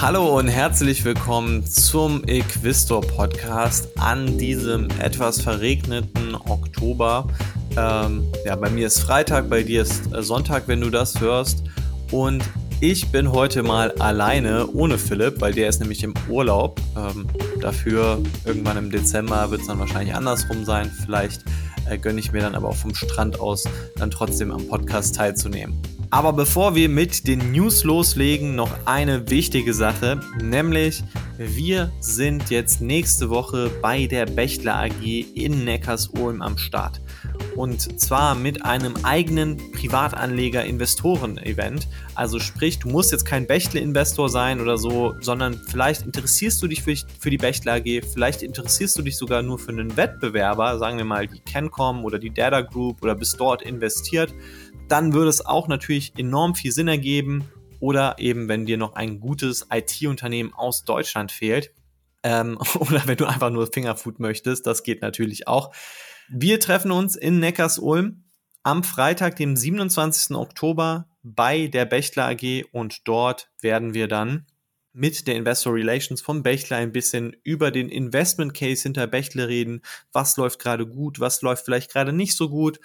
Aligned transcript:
Hallo 0.00 0.38
und 0.38 0.46
herzlich 0.46 1.04
willkommen 1.04 1.66
zum 1.66 2.22
Equistor 2.28 3.00
Podcast 3.00 3.88
an 3.98 4.38
diesem 4.38 4.86
etwas 5.00 5.40
verregneten 5.40 6.36
Oktober. 6.36 7.26
Ähm, 7.76 8.22
ja, 8.44 8.54
bei 8.54 8.70
mir 8.70 8.86
ist 8.86 9.00
Freitag, 9.00 9.50
bei 9.50 9.64
dir 9.64 9.82
ist 9.82 10.14
äh, 10.14 10.22
Sonntag, 10.22 10.68
wenn 10.68 10.80
du 10.80 10.90
das 10.90 11.20
hörst. 11.20 11.64
Und 12.12 12.44
ich 12.80 13.10
bin 13.10 13.32
heute 13.32 13.64
mal 13.64 13.90
alleine 13.98 14.68
ohne 14.68 14.98
Philipp, 14.98 15.40
weil 15.40 15.52
der 15.52 15.68
ist 15.68 15.80
nämlich 15.80 16.04
im 16.04 16.14
Urlaub. 16.28 16.80
Ähm, 16.96 17.26
dafür 17.60 18.22
irgendwann 18.44 18.76
im 18.76 18.92
Dezember 18.92 19.50
wird 19.50 19.62
es 19.62 19.66
dann 19.66 19.80
wahrscheinlich 19.80 20.14
andersrum 20.14 20.64
sein. 20.64 20.92
Vielleicht 21.04 21.42
äh, 21.90 21.98
gönne 21.98 22.20
ich 22.20 22.30
mir 22.30 22.42
dann 22.42 22.54
aber 22.54 22.68
auch 22.68 22.76
vom 22.76 22.94
Strand 22.94 23.40
aus 23.40 23.64
dann 23.96 24.12
trotzdem 24.12 24.52
am 24.52 24.64
Podcast 24.68 25.16
teilzunehmen. 25.16 25.76
Aber 26.10 26.32
bevor 26.32 26.74
wir 26.74 26.88
mit 26.88 27.28
den 27.28 27.52
News 27.52 27.84
loslegen, 27.84 28.54
noch 28.54 28.70
eine 28.86 29.28
wichtige 29.28 29.74
Sache, 29.74 30.18
nämlich 30.42 31.04
wir 31.36 31.92
sind 32.00 32.48
jetzt 32.50 32.80
nächste 32.80 33.28
Woche 33.28 33.70
bei 33.82 34.06
der 34.06 34.24
Bächler 34.24 34.76
AG 34.76 35.02
in 35.02 35.64
Neckarsulm 35.64 36.40
am 36.40 36.56
Start. 36.56 37.02
Und 37.54 38.00
zwar 38.00 38.34
mit 38.34 38.64
einem 38.64 38.94
eigenen 39.02 39.58
Privatanleger-Investoren-Event. 39.72 41.86
Also 42.14 42.40
sprich, 42.40 42.78
du 42.78 42.88
musst 42.88 43.12
jetzt 43.12 43.26
kein 43.26 43.46
Bächle-Investor 43.46 44.30
sein 44.30 44.60
oder 44.60 44.76
so, 44.78 45.14
sondern 45.20 45.60
vielleicht 45.68 46.02
interessierst 46.02 46.62
du 46.62 46.68
dich 46.68 46.82
für, 46.82 46.94
für 47.18 47.30
die 47.30 47.38
Bächler 47.38 47.74
AG, 47.74 48.02
vielleicht 48.12 48.42
interessierst 48.42 48.98
du 48.98 49.02
dich 49.02 49.16
sogar 49.16 49.42
nur 49.42 49.58
für 49.58 49.72
einen 49.72 49.96
Wettbewerber, 49.96 50.78
sagen 50.78 50.98
wir 50.98 51.04
mal 51.04 51.26
die 51.26 51.40
Cancom 51.40 52.04
oder 52.04 52.18
die 52.18 52.30
Data 52.30 52.60
Group 52.62 53.02
oder 53.02 53.14
bist 53.14 53.38
dort 53.38 53.62
investiert 53.62 54.34
dann 54.88 55.12
würde 55.12 55.30
es 55.30 55.44
auch 55.44 55.68
natürlich 55.68 56.18
enorm 56.18 56.54
viel 56.54 56.72
Sinn 56.72 56.88
ergeben. 56.88 57.50
Oder 57.80 58.18
eben, 58.18 58.48
wenn 58.48 58.66
dir 58.66 58.76
noch 58.76 58.94
ein 58.94 59.20
gutes 59.20 59.68
IT-Unternehmen 59.70 60.52
aus 60.52 60.84
Deutschland 60.84 61.30
fehlt. 61.30 61.72
Ähm, 62.22 62.58
oder 62.78 63.06
wenn 63.06 63.16
du 63.16 63.26
einfach 63.26 63.50
nur 63.50 63.66
Fingerfood 63.72 64.18
möchtest, 64.18 64.66
das 64.66 64.82
geht 64.82 65.02
natürlich 65.02 65.46
auch. 65.46 65.72
Wir 66.28 66.60
treffen 66.60 66.90
uns 66.90 67.16
in 67.16 67.38
Neckarsulm 67.38 68.24
am 68.62 68.84
Freitag, 68.84 69.36
dem 69.36 69.56
27. 69.56 70.36
Oktober 70.36 71.08
bei 71.22 71.68
der 71.68 71.84
Bächler 71.84 72.28
AG 72.28 72.64
und 72.72 73.06
dort 73.08 73.50
werden 73.60 73.94
wir 73.94 74.08
dann 74.08 74.46
mit 74.98 75.28
der 75.28 75.36
Investor 75.36 75.74
Relations 75.74 76.20
von 76.20 76.42
Bechtle 76.42 76.76
ein 76.76 76.90
bisschen 76.90 77.36
über 77.44 77.70
den 77.70 77.88
Investment 77.88 78.52
Case 78.52 78.82
hinter 78.82 79.06
Bechtle 79.06 79.46
reden. 79.46 79.82
Was 80.12 80.36
läuft 80.36 80.58
gerade 80.58 80.88
gut? 80.88 81.20
Was 81.20 81.40
läuft 81.40 81.64
vielleicht 81.64 81.92
gerade 81.92 82.12
nicht 82.12 82.36
so 82.36 82.48
gut? 82.48 82.80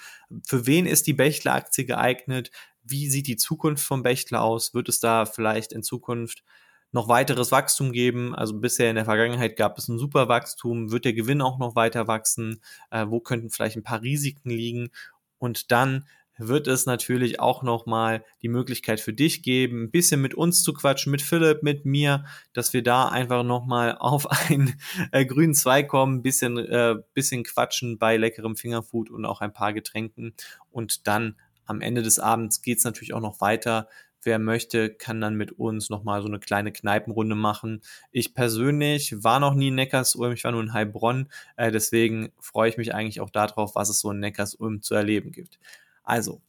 Für 0.45 0.67
wen 0.67 0.85
ist 0.85 1.07
die 1.07 1.13
Bechtle 1.13 1.51
Aktie 1.51 1.85
geeignet? 1.85 2.51
Wie 2.83 3.09
sieht 3.09 3.25
die 3.25 3.35
Zukunft 3.35 3.83
von 3.83 4.03
Bechtle 4.03 4.39
aus? 4.39 4.75
Wird 4.75 4.89
es 4.89 4.99
da 4.99 5.25
vielleicht 5.25 5.73
in 5.73 5.81
Zukunft 5.81 6.43
noch 6.91 7.07
weiteres 7.07 7.51
Wachstum 7.51 7.91
geben? 7.91 8.35
Also 8.35 8.59
bisher 8.59 8.91
in 8.91 8.95
der 8.95 9.05
Vergangenheit 9.05 9.55
gab 9.55 9.79
es 9.79 9.87
ein 9.87 9.97
super 9.97 10.27
Wachstum. 10.27 10.91
Wird 10.91 11.05
der 11.05 11.13
Gewinn 11.13 11.41
auch 11.41 11.57
noch 11.57 11.75
weiter 11.75 12.07
wachsen? 12.07 12.61
Äh, 12.91 13.07
wo 13.09 13.21
könnten 13.21 13.49
vielleicht 13.49 13.75
ein 13.75 13.83
paar 13.83 14.03
Risiken 14.03 14.51
liegen? 14.51 14.91
Und 15.39 15.71
dann 15.71 16.05
wird 16.37 16.67
es 16.67 16.85
natürlich 16.85 17.39
auch 17.39 17.63
nochmal 17.63 18.23
die 18.41 18.49
Möglichkeit 18.49 18.99
für 18.99 19.13
dich 19.13 19.43
geben, 19.43 19.83
ein 19.83 19.91
bisschen 19.91 20.21
mit 20.21 20.33
uns 20.33 20.63
zu 20.63 20.73
quatschen, 20.73 21.11
mit 21.11 21.21
Philipp, 21.21 21.63
mit 21.63 21.85
mir, 21.85 22.25
dass 22.53 22.73
wir 22.73 22.83
da 22.83 23.07
einfach 23.07 23.43
nochmal 23.43 23.97
auf 23.99 24.29
einen 24.29 24.75
äh, 25.11 25.25
grünen 25.25 25.53
Zweig 25.53 25.87
kommen, 25.87 26.17
ein 26.17 26.23
bisschen, 26.23 26.57
äh, 26.57 26.95
bisschen 27.13 27.43
quatschen 27.43 27.97
bei 27.97 28.17
leckerem 28.17 28.55
Fingerfood 28.55 29.09
und 29.09 29.25
auch 29.25 29.41
ein 29.41 29.53
paar 29.53 29.73
Getränken. 29.73 30.33
Und 30.71 31.07
dann 31.07 31.35
am 31.65 31.81
Ende 31.81 32.01
des 32.01 32.19
Abends 32.19 32.61
geht's 32.61 32.83
natürlich 32.83 33.13
auch 33.13 33.21
noch 33.21 33.41
weiter. 33.41 33.87
Wer 34.25 34.39
möchte, 34.39 34.89
kann 34.89 35.19
dann 35.19 35.35
mit 35.35 35.51
uns 35.51 35.89
nochmal 35.89 36.21
so 36.21 36.29
eine 36.29 36.39
kleine 36.39 36.71
Kneipenrunde 36.71 37.35
machen. 37.35 37.81
Ich 38.11 38.33
persönlich 38.33 39.21
war 39.21 39.41
noch 39.41 39.53
nie 39.53 39.67
in 39.67 39.75
Neckarsulm, 39.75 40.31
ich 40.31 40.45
war 40.45 40.53
nur 40.53 40.61
in 40.61 40.71
Heilbronn. 40.71 41.29
Äh, 41.57 41.71
deswegen 41.71 42.31
freue 42.39 42.69
ich 42.69 42.77
mich 42.77 42.95
eigentlich 42.95 43.19
auch 43.19 43.29
darauf, 43.29 43.75
was 43.75 43.89
es 43.89 43.99
so 43.99 44.11
in 44.11 44.19
Neckarsulm 44.19 44.81
zu 44.81 44.95
erleben 44.95 45.31
gibt. 45.31 45.59
Also, 46.03 46.41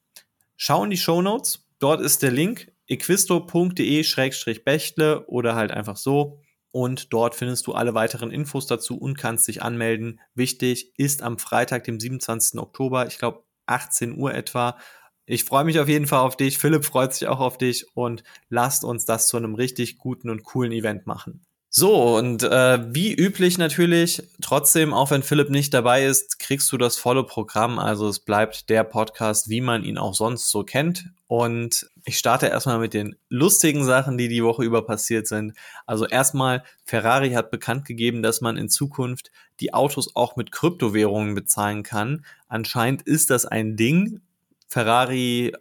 schau 0.57 0.85
in 0.85 0.91
die 0.91 0.97
Show 0.97 1.21
Notes. 1.23 1.67
Dort 1.79 2.01
ist 2.01 2.23
der 2.23 2.31
Link 2.31 2.73
equisto.de-bechtle 2.87 5.27
oder 5.27 5.55
halt 5.55 5.71
einfach 5.71 5.97
so. 5.97 6.41
Und 6.71 7.13
dort 7.13 7.37
findest 7.37 7.67
du 7.67 7.73
alle 7.73 7.95
weiteren 7.95 8.31
Infos 8.33 8.67
dazu 8.67 8.99
und 8.99 9.17
kannst 9.17 9.47
dich 9.47 9.63
anmelden. 9.63 10.21
Wichtig 10.35 10.93
ist 10.99 11.23
am 11.23 11.39
Freitag, 11.39 11.85
dem 11.85 12.01
27. 12.01 12.59
Oktober, 12.59 13.07
ich 13.07 13.19
glaube 13.19 13.45
18 13.67 14.19
Uhr 14.19 14.35
etwa. 14.35 14.77
Ich 15.25 15.45
freue 15.45 15.65
mich 15.65 15.79
auf 15.79 15.89
jeden 15.89 16.07
Fall 16.07 16.21
auf 16.21 16.37
dich. 16.37 16.59
Philipp 16.59 16.85
freut 16.85 17.15
sich 17.15 17.29
auch 17.29 17.41
auf 17.41 17.59
dich 17.59 17.97
und 17.97 18.25
lasst 18.49 18.85
uns 18.85 19.07
das 19.07 19.29
zu 19.29 19.37
einem 19.37 19.55
richtig 19.55 19.99
guten 19.99 20.31
und 20.31 20.43
coolen 20.43 20.73
Event 20.73 21.07
machen. 21.07 21.47
So, 21.77 22.17
und 22.17 22.45
äh, 22.45 22.95
wie 22.95 23.13
üblich 23.13 23.59
natürlich, 23.59 24.23
trotzdem, 24.41 24.95
auch 24.95 25.11
wenn 25.11 25.25
Philipp 25.25 25.51
nicht 25.51 25.75
dabei 25.75 26.05
ist, 26.05 26.39
kriegst 26.39 26.71
du 26.71 26.79
das 26.79 26.97
volle 26.97 27.25
Programm. 27.25 27.81
Also 27.81 28.07
es 28.07 28.21
bleibt 28.21 28.71
der 28.71 28.85
Podcast, 28.85 29.49
wie 29.49 29.61
man 29.61 29.83
ihn 29.83 29.99
auch 29.99 30.15
sonst 30.15 30.51
so 30.51 30.63
kennt. 30.63 31.07
Und 31.27 31.91
ich 32.05 32.17
starte 32.17 32.47
erstmal 32.47 32.79
mit 32.79 32.95
den 32.95 33.17
lustigen 33.29 33.85
Sachen, 33.85 34.17
die 34.17 34.29
die 34.29 34.45
Woche 34.45 34.63
über 34.63 34.87
passiert 34.87 35.27
sind. 35.27 35.55
Also 35.85 36.07
erstmal, 36.07 36.63
Ferrari 36.85 37.33
hat 37.33 37.51
bekannt 37.51 37.87
gegeben, 37.87 38.23
dass 38.23 38.41
man 38.41 38.57
in 38.57 38.69
Zukunft 38.69 39.33
die 39.59 39.75
Autos 39.75 40.15
auch 40.15 40.37
mit 40.37 40.53
Kryptowährungen 40.53 41.35
bezahlen 41.35 41.83
kann. 41.83 42.25
Anscheinend 42.47 43.03
ist 43.03 43.31
das 43.31 43.47
ein 43.47 43.75
Ding. 43.75 44.21
Ferrari 44.69 45.53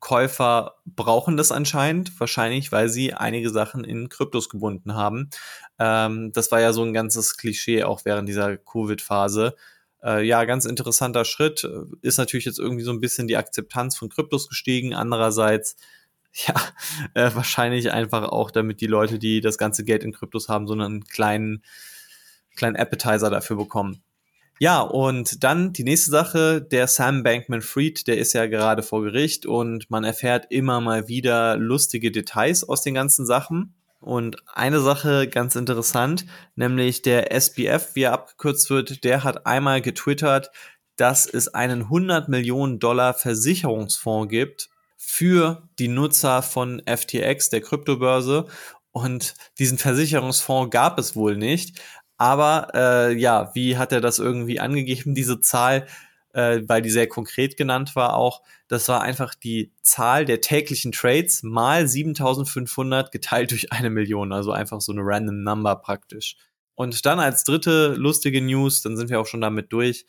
Käufer 0.00 0.76
brauchen 0.86 1.36
das 1.36 1.50
anscheinend, 1.50 2.18
wahrscheinlich, 2.20 2.70
weil 2.70 2.88
sie 2.88 3.14
einige 3.14 3.50
Sachen 3.50 3.84
in 3.84 4.08
Kryptos 4.08 4.48
gebunden 4.48 4.94
haben. 4.94 5.30
Ähm, 5.78 6.32
das 6.32 6.52
war 6.52 6.60
ja 6.60 6.72
so 6.72 6.84
ein 6.84 6.92
ganzes 6.92 7.36
Klischee 7.36 7.82
auch 7.82 8.04
während 8.04 8.28
dieser 8.28 8.56
Covid-Phase. 8.56 9.56
Äh, 10.02 10.24
ja, 10.24 10.44
ganz 10.44 10.64
interessanter 10.64 11.24
Schritt. 11.24 11.68
Ist 12.02 12.18
natürlich 12.18 12.44
jetzt 12.44 12.60
irgendwie 12.60 12.84
so 12.84 12.92
ein 12.92 13.00
bisschen 13.00 13.26
die 13.26 13.36
Akzeptanz 13.36 13.96
von 13.96 14.08
Kryptos 14.08 14.48
gestiegen. 14.48 14.94
Andererseits, 14.94 15.76
ja, 16.32 16.54
äh, 17.14 17.34
wahrscheinlich 17.34 17.92
einfach 17.92 18.28
auch, 18.28 18.50
damit 18.52 18.80
die 18.80 18.86
Leute, 18.86 19.18
die 19.18 19.40
das 19.40 19.58
ganze 19.58 19.84
Geld 19.84 20.04
in 20.04 20.12
Kryptos 20.12 20.48
haben, 20.48 20.68
so 20.68 20.74
einen 20.74 21.04
kleinen, 21.04 21.64
kleinen 22.54 22.76
Appetizer 22.76 23.30
dafür 23.30 23.56
bekommen. 23.56 24.02
Ja, 24.60 24.80
und 24.80 25.44
dann 25.44 25.72
die 25.72 25.84
nächste 25.84 26.10
Sache, 26.10 26.60
der 26.60 26.88
Sam 26.88 27.22
Bankman 27.22 27.62
Fried, 27.62 28.08
der 28.08 28.18
ist 28.18 28.32
ja 28.32 28.46
gerade 28.46 28.82
vor 28.82 29.02
Gericht 29.02 29.46
und 29.46 29.88
man 29.88 30.02
erfährt 30.02 30.46
immer 30.50 30.80
mal 30.80 31.06
wieder 31.06 31.56
lustige 31.56 32.10
Details 32.10 32.64
aus 32.68 32.82
den 32.82 32.94
ganzen 32.94 33.24
Sachen. 33.24 33.74
Und 34.00 34.36
eine 34.52 34.80
Sache 34.80 35.28
ganz 35.28 35.54
interessant, 35.56 36.26
nämlich 36.56 37.02
der 37.02 37.32
SBF, 37.32 37.94
wie 37.94 38.04
er 38.04 38.12
abgekürzt 38.12 38.70
wird, 38.70 39.04
der 39.04 39.24
hat 39.24 39.46
einmal 39.46 39.80
getwittert, 39.80 40.50
dass 40.96 41.26
es 41.26 41.48
einen 41.48 41.82
100 41.82 42.28
Millionen 42.28 42.80
Dollar 42.80 43.14
Versicherungsfonds 43.14 44.28
gibt 44.28 44.70
für 44.96 45.68
die 45.78 45.88
Nutzer 45.88 46.42
von 46.42 46.82
FTX, 46.84 47.50
der 47.50 47.60
Kryptobörse. 47.60 48.46
Und 48.90 49.34
diesen 49.58 49.78
Versicherungsfonds 49.78 50.70
gab 50.72 50.98
es 50.98 51.14
wohl 51.14 51.36
nicht. 51.36 51.80
Aber 52.18 52.68
äh, 52.74 53.16
ja, 53.16 53.52
wie 53.54 53.78
hat 53.78 53.92
er 53.92 54.00
das 54.00 54.18
irgendwie 54.18 54.60
angegeben, 54.60 55.14
diese 55.14 55.40
Zahl? 55.40 55.86
Äh, 56.34 56.62
weil 56.66 56.82
die 56.82 56.90
sehr 56.90 57.08
konkret 57.08 57.56
genannt 57.56 57.96
war 57.96 58.14
auch. 58.14 58.42
Das 58.68 58.86
war 58.88 59.00
einfach 59.00 59.34
die 59.34 59.72
Zahl 59.80 60.26
der 60.26 60.42
täglichen 60.42 60.92
Trades 60.92 61.42
mal 61.42 61.88
7500 61.88 63.10
geteilt 63.10 63.50
durch 63.52 63.72
eine 63.72 63.88
Million. 63.88 64.32
Also 64.32 64.52
einfach 64.52 64.82
so 64.82 64.92
eine 64.92 65.00
random 65.02 65.42
Number 65.42 65.76
praktisch. 65.76 66.36
Und 66.74 67.06
dann 67.06 67.18
als 67.18 67.44
dritte 67.44 67.94
lustige 67.94 68.42
News, 68.42 68.82
dann 68.82 68.96
sind 68.96 69.08
wir 69.10 69.20
auch 69.20 69.26
schon 69.26 69.40
damit 69.40 69.72
durch. 69.72 70.04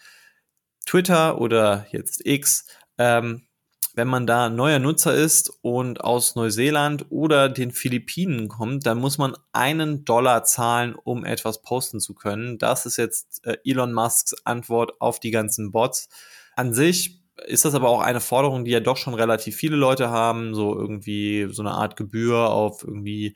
Twitter 0.86 1.40
oder 1.40 1.88
jetzt 1.92 2.26
X 2.26 2.66
ähm, 2.98 3.48
wenn 3.96 4.08
man 4.08 4.28
da 4.28 4.50
neuer 4.50 4.80
Nutzer 4.80 5.14
ist 5.14 5.52
und 5.62 6.02
aus 6.02 6.36
Neuseeland 6.36 7.08
oder 7.10 7.50
den 7.50 7.72
Philippinen 7.72 8.48
kommt, 8.48 8.86
dann 8.86 9.00
muss 9.00 9.18
man 9.18 9.36
einen 9.52 10.06
Dollar 10.06 10.44
zahlen, 10.44 10.96
um 10.96 11.26
etwas 11.26 11.62
posten 11.62 12.00
zu 12.00 12.14
können. 12.14 12.58
Das 12.58 12.86
ist 12.86 12.98
jetzt 12.98 13.46
äh, 13.46 13.58
Elon 13.66 13.94
Musks 13.94 14.36
Antwort 14.46 15.02
auf 15.02 15.20
die 15.20 15.32
ganzen 15.32 15.72
Bots. 15.72 16.10
An 16.56 16.74
sich 16.74 17.22
ist 17.46 17.66
das 17.66 17.74
aber 17.74 17.90
auch 17.90 18.02
eine 18.02 18.22
Forderung, 18.22 18.66
die 18.66 18.72
ja 18.72 18.80
doch 18.80 18.98
schon 18.98 19.14
relativ 19.14 19.56
viele 19.56 19.76
Leute 19.76 20.10
haben, 20.10 20.54
so 20.54 20.78
irgendwie 20.78 21.48
so 21.52 21.62
eine 21.62 21.72
Art 21.72 21.96
Gebühr 21.96 22.50
auf 22.50 22.84
irgendwie 22.84 23.36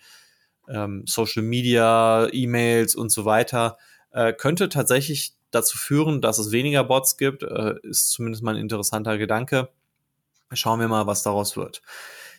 ähm, 0.68 1.04
Social 1.08 1.44
Media, 1.44 2.28
E-Mails 2.32 2.96
und 2.96 3.12
so 3.12 3.26
weiter. 3.26 3.78
Äh, 4.12 4.34
könnte 4.34 4.70
tatsächlich 4.70 5.34
dazu 5.52 5.78
führen, 5.78 6.22
dass 6.22 6.40
es 6.40 6.52
weniger 6.52 6.84
Bots 6.84 7.18
gibt, 7.18 7.44
äh, 7.44 7.76
ist 7.84 8.12
zumindest 8.12 8.44
mal 8.44 8.56
ein 8.56 8.62
interessanter 8.62 9.18
Gedanke. 9.18 9.70
Schauen 10.54 10.80
wir 10.80 10.88
mal, 10.88 11.08
was 11.08 11.24
daraus 11.24 11.58
wird. 11.58 11.82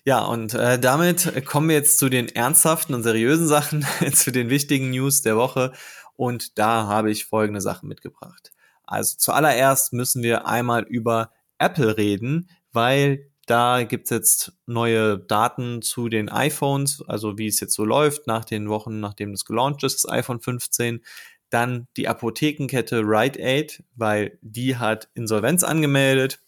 Ja, 0.05 0.25
und 0.25 0.55
äh, 0.55 0.79
damit 0.79 1.47
kommen 1.47 1.69
wir 1.69 1.77
jetzt 1.77 1.99
zu 1.99 2.09
den 2.09 2.29
ernsthaften 2.29 2.95
und 2.95 3.03
seriösen 3.03 3.49
Sachen, 3.49 3.87
zu 4.13 4.33
den 4.33 4.51
wichtigen 4.51 4.91
News 4.91 5.23
der 5.23 5.37
Woche. 5.37 5.73
Und 6.17 6.59
da 6.59 6.87
habe 6.87 7.11
ich 7.11 7.27
folgende 7.27 7.61
Sachen 7.61 7.89
mitgebracht. 7.89 8.53
Also 8.85 9.17
zuallererst 9.17 9.93
müssen 9.93 10.23
wir 10.23 10.47
einmal 10.47 10.83
über 10.85 11.33
Apple 11.59 11.97
reden, 11.97 12.51
weil 12.73 13.31
Da 13.47 13.83
gibt's 13.83 14.11
jetzt 14.11 14.53
neue 14.67 15.19
Daten 15.19 15.83
zu 15.83 16.09
den 16.09 16.31
iPhones, 16.31 17.03
also 17.07 17.37
wie 17.37 17.47
es 17.47 17.61
jetzt 17.61 17.75
so 17.75 17.85
läuft 17.85 18.27
nach 18.27 18.45
den 18.45 18.69
Wochen, 18.71 19.01
nachdem 19.01 19.33
das 19.33 19.45
gelauncht 19.45 19.83
ist, 19.85 20.05
das 20.05 20.11
iPhone 20.11 20.41
15. 20.41 21.05
Dann 21.51 21.87
die 21.97 22.09
Apothekenkette 22.09 23.01
Rite 23.01 23.39
Aid, 23.41 23.85
weil 23.97 24.39
die 24.41 24.77
hat 24.77 25.09
Insolvenz 25.15 25.63
angemeldet. 25.63 26.41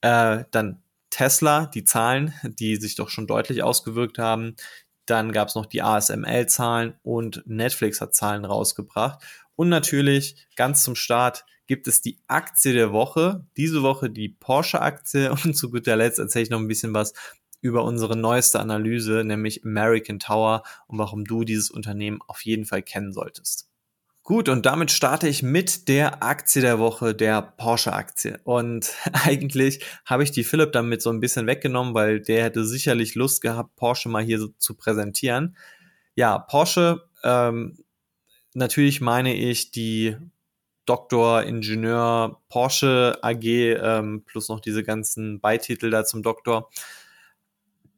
Äh, 0.00 0.44
dann 0.50 0.82
Tesla, 1.10 1.66
die 1.66 1.84
Zahlen, 1.84 2.32
die 2.44 2.76
sich 2.76 2.94
doch 2.94 3.08
schon 3.08 3.26
deutlich 3.26 3.62
ausgewirkt 3.62 4.18
haben. 4.18 4.56
Dann 5.06 5.32
gab 5.32 5.48
es 5.48 5.54
noch 5.54 5.66
die 5.66 5.82
ASML-Zahlen 5.82 6.94
und 7.02 7.42
Netflix 7.46 8.00
hat 8.00 8.14
Zahlen 8.14 8.44
rausgebracht. 8.44 9.22
Und 9.56 9.68
natürlich 9.68 10.46
ganz 10.56 10.84
zum 10.84 10.94
Start 10.94 11.44
gibt 11.66 11.86
es 11.86 12.00
die 12.00 12.18
Aktie 12.26 12.72
der 12.72 12.92
Woche. 12.92 13.46
Diese 13.56 13.82
Woche 13.82 14.10
die 14.10 14.28
Porsche-Aktie 14.28 15.30
und 15.44 15.56
zu 15.56 15.70
guter 15.70 15.96
Letzt 15.96 16.18
erzähle 16.18 16.44
ich 16.44 16.50
noch 16.50 16.58
ein 16.58 16.68
bisschen 16.68 16.94
was 16.94 17.12
über 17.60 17.84
unsere 17.84 18.16
neueste 18.16 18.58
Analyse, 18.58 19.22
nämlich 19.24 19.64
American 19.64 20.18
Tower 20.18 20.62
und 20.86 20.98
warum 20.98 21.24
du 21.24 21.44
dieses 21.44 21.70
Unternehmen 21.70 22.20
auf 22.26 22.44
jeden 22.44 22.64
Fall 22.64 22.82
kennen 22.82 23.12
solltest. 23.12 23.69
Gut, 24.22 24.48
und 24.48 24.66
damit 24.66 24.90
starte 24.90 25.28
ich 25.28 25.42
mit 25.42 25.88
der 25.88 26.22
Aktie 26.22 26.60
der 26.60 26.78
Woche, 26.78 27.14
der 27.14 27.40
Porsche-Aktie. 27.42 28.38
Und 28.44 28.92
eigentlich 29.24 29.84
habe 30.04 30.22
ich 30.22 30.30
die 30.30 30.44
Philipp 30.44 30.72
damit 30.72 31.02
so 31.02 31.10
ein 31.10 31.20
bisschen 31.20 31.46
weggenommen, 31.46 31.94
weil 31.94 32.20
der 32.20 32.44
hätte 32.44 32.64
sicherlich 32.64 33.14
Lust 33.14 33.40
gehabt, 33.40 33.76
Porsche 33.76 34.08
mal 34.08 34.22
hier 34.22 34.38
so 34.38 34.48
zu 34.58 34.74
präsentieren. 34.74 35.56
Ja, 36.14 36.38
Porsche, 36.38 37.02
ähm, 37.24 37.78
natürlich 38.54 39.00
meine 39.00 39.34
ich 39.34 39.70
die 39.70 40.16
Doktor, 40.84 41.44
Ingenieur, 41.44 42.40
Porsche 42.48 43.18
AG, 43.22 43.44
ähm, 43.44 44.24
plus 44.26 44.48
noch 44.48 44.60
diese 44.60 44.82
ganzen 44.82 45.40
Beititel 45.40 45.90
da 45.90 46.04
zum 46.04 46.22
Doktor, 46.22 46.68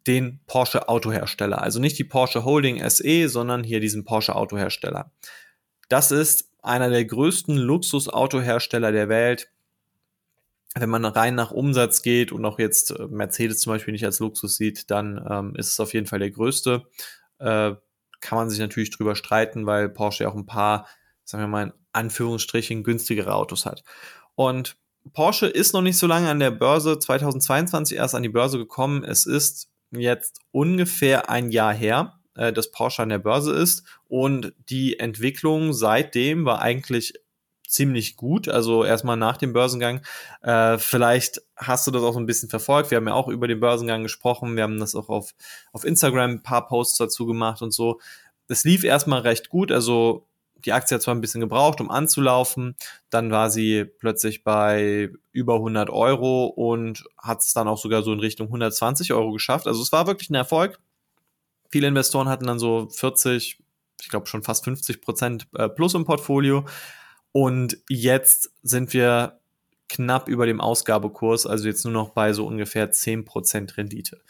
den 0.06 0.40
Porsche 0.46 0.88
Autohersteller. 0.88 1.62
Also 1.62 1.80
nicht 1.80 1.98
die 1.98 2.04
Porsche 2.04 2.44
Holding 2.44 2.86
SE, 2.88 3.28
sondern 3.28 3.64
hier 3.64 3.80
diesen 3.80 4.04
Porsche 4.04 4.34
Autohersteller. 4.34 5.10
Das 5.88 6.10
ist 6.10 6.50
einer 6.62 6.90
der 6.90 7.04
größten 7.04 7.56
Luxusautohersteller 7.56 8.92
der 8.92 9.08
Welt. 9.08 9.50
Wenn 10.74 10.88
man 10.88 11.04
rein 11.04 11.34
nach 11.34 11.50
Umsatz 11.50 12.02
geht 12.02 12.32
und 12.32 12.44
auch 12.44 12.58
jetzt 12.58 12.92
äh, 12.92 13.06
Mercedes 13.08 13.60
zum 13.60 13.72
Beispiel 13.72 13.92
nicht 13.92 14.06
als 14.06 14.20
Luxus 14.20 14.56
sieht, 14.56 14.90
dann 14.90 15.22
ähm, 15.28 15.54
ist 15.56 15.72
es 15.72 15.80
auf 15.80 15.92
jeden 15.92 16.06
Fall 16.06 16.18
der 16.18 16.30
größte. 16.30 16.86
Äh, 17.38 17.72
kann 18.20 18.38
man 18.38 18.48
sich 18.48 18.60
natürlich 18.60 18.90
drüber 18.90 19.16
streiten, 19.16 19.66
weil 19.66 19.88
Porsche 19.88 20.28
auch 20.28 20.34
ein 20.34 20.46
paar, 20.46 20.86
sagen 21.24 21.42
wir 21.42 21.48
mal, 21.48 21.62
in 21.64 21.72
Anführungsstrichen 21.92 22.84
günstigere 22.84 23.34
Autos 23.34 23.66
hat. 23.66 23.82
Und 24.34 24.76
Porsche 25.12 25.46
ist 25.46 25.74
noch 25.74 25.82
nicht 25.82 25.98
so 25.98 26.06
lange 26.06 26.30
an 26.30 26.38
der 26.38 26.52
Börse, 26.52 26.98
2022 26.98 27.98
erst 27.98 28.14
an 28.14 28.22
die 28.22 28.28
Börse 28.28 28.56
gekommen. 28.56 29.04
Es 29.04 29.26
ist 29.26 29.68
jetzt 29.90 30.40
ungefähr 30.52 31.28
ein 31.28 31.50
Jahr 31.50 31.74
her, 31.74 32.18
äh, 32.36 32.52
dass 32.52 32.70
Porsche 32.70 33.02
an 33.02 33.08
der 33.08 33.18
Börse 33.18 33.52
ist. 33.52 33.84
Und 34.08 34.52
die 34.68 34.98
Entwicklung 34.98 35.72
seitdem 35.72 36.44
war 36.44 36.60
eigentlich 36.60 37.14
ziemlich 37.66 38.16
gut. 38.16 38.48
Also 38.48 38.84
erstmal 38.84 39.16
nach 39.16 39.38
dem 39.38 39.52
Börsengang. 39.52 40.02
Äh, 40.42 40.78
vielleicht 40.78 41.42
hast 41.56 41.86
du 41.86 41.90
das 41.90 42.02
auch 42.02 42.12
so 42.12 42.20
ein 42.20 42.26
bisschen 42.26 42.50
verfolgt. 42.50 42.90
Wir 42.90 42.96
haben 42.96 43.08
ja 43.08 43.14
auch 43.14 43.28
über 43.28 43.48
den 43.48 43.60
Börsengang 43.60 44.02
gesprochen. 44.02 44.56
Wir 44.56 44.62
haben 44.62 44.78
das 44.78 44.94
auch 44.94 45.08
auf, 45.08 45.34
auf 45.72 45.84
Instagram 45.84 46.30
ein 46.30 46.42
paar 46.42 46.66
Posts 46.66 46.98
dazu 46.98 47.26
gemacht 47.26 47.62
und 47.62 47.72
so. 47.72 48.00
Es 48.48 48.64
lief 48.64 48.84
erstmal 48.84 49.20
recht 49.20 49.48
gut. 49.48 49.72
Also 49.72 50.26
die 50.64 50.72
Aktie 50.72 50.94
hat 50.94 51.02
zwar 51.02 51.14
ein 51.14 51.20
bisschen 51.20 51.40
gebraucht, 51.40 51.80
um 51.80 51.90
anzulaufen, 51.90 52.76
dann 53.10 53.30
war 53.30 53.50
sie 53.50 53.84
plötzlich 53.84 54.44
bei 54.44 55.10
über 55.32 55.54
100 55.54 55.90
Euro 55.90 56.46
und 56.46 57.04
hat 57.18 57.40
es 57.40 57.52
dann 57.52 57.68
auch 57.68 57.78
sogar 57.78 58.02
so 58.02 58.12
in 58.12 58.20
Richtung 58.20 58.46
120 58.48 59.12
Euro 59.12 59.32
geschafft. 59.32 59.66
Also 59.66 59.82
es 59.82 59.92
war 59.92 60.06
wirklich 60.06 60.30
ein 60.30 60.34
Erfolg. 60.34 60.78
Viele 61.72 61.88
Investoren 61.88 62.28
hatten 62.28 62.46
dann 62.46 62.58
so 62.58 62.88
40, 62.90 63.58
ich 64.00 64.08
glaube 64.10 64.26
schon 64.26 64.42
fast 64.42 64.64
50 64.64 65.00
Prozent 65.00 65.48
äh, 65.56 65.70
plus 65.70 65.94
im 65.94 66.04
Portfolio. 66.04 66.66
Und 67.32 67.78
jetzt 67.88 68.52
sind 68.62 68.92
wir 68.92 69.40
knapp 69.88 70.28
über 70.28 70.44
dem 70.44 70.60
Ausgabekurs, 70.60 71.46
also 71.46 71.66
jetzt 71.66 71.84
nur 71.84 71.94
noch 71.94 72.10
bei 72.10 72.34
so 72.34 72.46
ungefähr 72.46 72.90
10 72.90 73.24
Prozent 73.24 73.78
Rendite. 73.78 74.20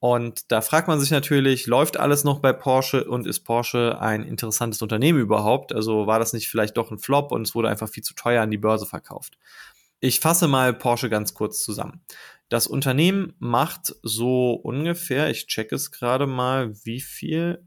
Und 0.00 0.50
da 0.52 0.60
fragt 0.60 0.88
man 0.88 1.00
sich 1.00 1.12
natürlich, 1.12 1.66
läuft 1.66 1.96
alles 1.98 2.24
noch 2.24 2.40
bei 2.40 2.52
Porsche 2.52 3.04
und 3.04 3.26
ist 3.26 3.40
Porsche 3.40 3.98
ein 4.00 4.24
interessantes 4.24 4.82
Unternehmen 4.82 5.20
überhaupt? 5.20 5.72
Also 5.72 6.08
war 6.08 6.18
das 6.18 6.32
nicht 6.32 6.48
vielleicht 6.48 6.76
doch 6.76 6.90
ein 6.90 6.98
Flop 6.98 7.30
und 7.30 7.42
es 7.42 7.54
wurde 7.54 7.68
einfach 7.68 7.88
viel 7.88 8.02
zu 8.02 8.14
teuer 8.14 8.42
an 8.42 8.50
die 8.50 8.58
Börse 8.58 8.86
verkauft? 8.86 9.38
Ich 10.00 10.20
fasse 10.20 10.48
mal 10.48 10.74
Porsche 10.74 11.08
ganz 11.08 11.32
kurz 11.32 11.62
zusammen. 11.62 12.02
Das 12.48 12.66
Unternehmen 12.66 13.34
macht 13.38 13.94
so 14.02 14.52
ungefähr, 14.52 15.30
ich 15.30 15.46
check 15.46 15.72
es 15.72 15.90
gerade 15.90 16.26
mal, 16.26 16.74
wie 16.84 17.00
viel 17.00 17.64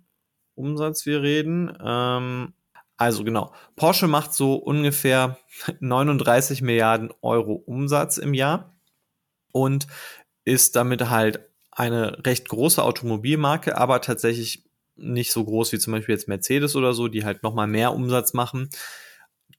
Umsatz 0.55 1.05
wir 1.05 1.21
reden. 1.21 1.75
Ähm, 1.83 2.53
also 2.97 3.23
genau, 3.23 3.53
Porsche 3.75 4.07
macht 4.07 4.33
so 4.33 4.55
ungefähr 4.55 5.37
39 5.79 6.61
Milliarden 6.61 7.11
Euro 7.21 7.53
Umsatz 7.53 8.17
im 8.17 8.33
Jahr 8.33 8.75
und 9.51 9.87
ist 10.45 10.75
damit 10.75 11.09
halt 11.09 11.41
eine 11.71 12.25
recht 12.25 12.49
große 12.49 12.83
Automobilmarke, 12.83 13.77
aber 13.77 14.01
tatsächlich 14.01 14.69
nicht 14.95 15.31
so 15.31 15.45
groß 15.45 15.71
wie 15.71 15.79
zum 15.79 15.93
Beispiel 15.93 16.15
jetzt 16.15 16.27
Mercedes 16.27 16.75
oder 16.75 16.93
so, 16.93 17.07
die 17.07 17.23
halt 17.23 17.43
nochmal 17.43 17.67
mehr 17.67 17.93
Umsatz 17.93 18.33
machen. 18.33 18.69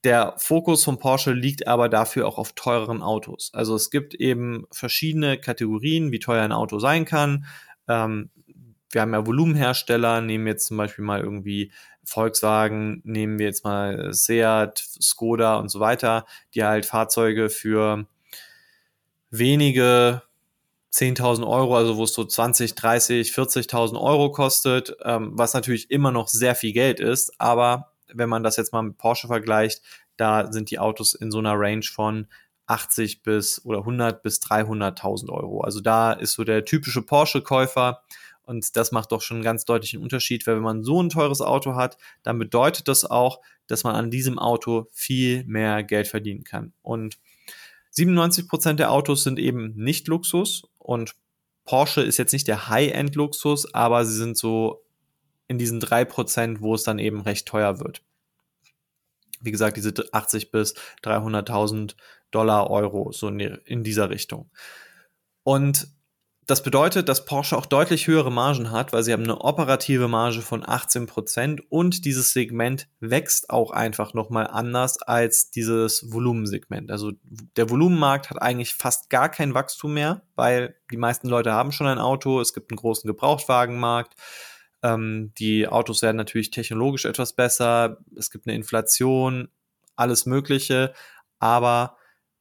Der 0.03 0.33
Fokus 0.37 0.83
von 0.83 0.97
Porsche 0.97 1.31
liegt 1.31 1.67
aber 1.67 1.87
dafür 1.87 2.27
auch 2.27 2.37
auf 2.39 2.53
teureren 2.53 3.03
Autos. 3.03 3.51
Also 3.53 3.75
es 3.75 3.91
gibt 3.91 4.15
eben 4.15 4.65
verschiedene 4.71 5.37
Kategorien, 5.37 6.11
wie 6.11 6.19
teuer 6.19 6.43
ein 6.43 6.51
Auto 6.51 6.79
sein 6.79 7.05
kann. 7.05 7.45
Ähm, 7.87 8.31
wir 8.89 9.01
haben 9.01 9.13
ja 9.13 9.25
Volumenhersteller, 9.25 10.21
nehmen 10.21 10.47
jetzt 10.47 10.65
zum 10.67 10.77
Beispiel 10.77 11.05
mal 11.05 11.21
irgendwie 11.21 11.71
Volkswagen, 12.03 13.01
nehmen 13.05 13.37
wir 13.37 13.45
jetzt 13.45 13.63
mal 13.63 14.11
Seat, 14.11 14.79
Skoda 14.79 15.57
und 15.57 15.69
so 15.69 15.79
weiter, 15.79 16.25
die 16.55 16.63
halt 16.63 16.85
Fahrzeuge 16.85 17.49
für 17.49 18.07
wenige 19.29 20.23
10.000 20.93 21.47
Euro, 21.47 21.77
also 21.77 21.95
wo 21.95 22.03
es 22.03 22.13
so 22.13 22.25
20, 22.25 22.75
30, 22.75 23.31
40.000 23.31 23.99
Euro 24.01 24.31
kostet, 24.31 24.95
ähm, 25.03 25.31
was 25.35 25.53
natürlich 25.53 25.89
immer 25.89 26.11
noch 26.11 26.27
sehr 26.27 26.55
viel 26.55 26.73
Geld 26.73 26.99
ist. 26.99 27.39
Aber 27.39 27.90
wenn 28.13 28.29
man 28.29 28.43
das 28.43 28.57
jetzt 28.57 28.73
mal 28.73 28.81
mit 28.81 28.97
Porsche 28.97 29.27
vergleicht, 29.27 29.81
da 30.17 30.51
sind 30.51 30.71
die 30.71 30.79
Autos 30.79 31.13
in 31.13 31.31
so 31.31 31.39
einer 31.39 31.53
Range 31.57 31.83
von 31.83 32.27
80 32.67 33.21
bis 33.21 33.63
oder 33.65 33.79
100 33.79 34.23
bis 34.23 34.39
300.000 34.41 35.29
Euro. 35.29 35.61
Also 35.61 35.81
da 35.81 36.13
ist 36.13 36.33
so 36.33 36.43
der 36.43 36.63
typische 36.63 37.01
Porsche-Käufer 37.01 38.01
und 38.43 38.75
das 38.75 38.91
macht 38.91 39.11
doch 39.11 39.21
schon 39.21 39.37
einen 39.37 39.43
ganz 39.43 39.65
deutlichen 39.65 40.01
Unterschied, 40.01 40.47
weil 40.47 40.55
wenn 40.55 40.63
man 40.63 40.83
so 40.83 41.01
ein 41.01 41.09
teures 41.09 41.41
Auto 41.41 41.75
hat, 41.75 41.97
dann 42.23 42.39
bedeutet 42.39 42.87
das 42.87 43.05
auch, 43.05 43.41
dass 43.67 43.83
man 43.83 43.95
an 43.95 44.11
diesem 44.11 44.39
Auto 44.39 44.87
viel 44.91 45.43
mehr 45.45 45.83
Geld 45.83 46.07
verdienen 46.07 46.43
kann. 46.43 46.73
Und 46.81 47.17
97 47.91 48.47
Prozent 48.47 48.79
der 48.79 48.91
Autos 48.91 49.23
sind 49.23 49.37
eben 49.37 49.73
nicht 49.75 50.07
Luxus 50.07 50.63
und 50.77 51.15
Porsche 51.65 52.01
ist 52.01 52.17
jetzt 52.17 52.33
nicht 52.33 52.47
der 52.47 52.69
High-End-Luxus, 52.69 53.73
aber 53.73 54.05
sie 54.05 54.15
sind 54.15 54.37
so 54.37 54.83
in 55.51 55.57
diesen 55.57 55.79
drei 55.81 56.05
Prozent, 56.05 56.61
wo 56.61 56.73
es 56.73 56.83
dann 56.83 56.97
eben 56.97 57.21
recht 57.21 57.45
teuer 57.45 57.79
wird. 57.79 58.01
Wie 59.41 59.51
gesagt, 59.51 59.75
diese 59.75 59.93
80 60.11 60.49
bis 60.51 60.75
300.000 61.03 61.95
Dollar, 62.31 62.69
Euro, 62.69 63.11
so 63.11 63.27
in 63.27 63.83
dieser 63.83 64.09
Richtung. 64.09 64.49
Und 65.43 65.87
das 66.47 66.63
bedeutet, 66.63 67.07
dass 67.07 67.25
Porsche 67.25 67.57
auch 67.57 67.65
deutlich 67.65 68.07
höhere 68.07 68.31
Margen 68.31 68.71
hat, 68.71 68.93
weil 68.93 69.03
sie 69.03 69.13
haben 69.13 69.23
eine 69.23 69.41
operative 69.41 70.07
Marge 70.07 70.41
von 70.41 70.63
18% 70.63 71.61
und 71.69 72.03
dieses 72.03 72.33
Segment 72.33 72.87
wächst 72.99 73.49
auch 73.49 73.71
einfach 73.71 74.13
nochmal 74.13 74.47
anders 74.47 75.01
als 75.01 75.51
dieses 75.51 76.11
Volumensegment. 76.11 76.91
Also 76.91 77.11
der 77.55 77.69
Volumenmarkt 77.69 78.29
hat 78.29 78.41
eigentlich 78.41 78.73
fast 78.73 79.09
gar 79.09 79.29
kein 79.29 79.53
Wachstum 79.53 79.93
mehr, 79.93 80.23
weil 80.35 80.75
die 80.91 80.97
meisten 80.97 81.29
Leute 81.29 81.51
haben 81.51 81.71
schon 81.71 81.87
ein 81.87 81.99
Auto, 81.99 82.41
es 82.41 82.53
gibt 82.53 82.71
einen 82.71 82.77
großen 82.77 83.07
Gebrauchtwagenmarkt, 83.07 84.15
ähm, 84.83 85.33
die 85.37 85.67
Autos 85.67 86.01
werden 86.01 86.17
natürlich 86.17 86.51
technologisch 86.51 87.05
etwas 87.05 87.33
besser, 87.33 87.97
es 88.15 88.31
gibt 88.31 88.47
eine 88.47 88.55
Inflation, 88.55 89.49
alles 89.95 90.25
Mögliche, 90.25 90.93
aber 91.39 91.97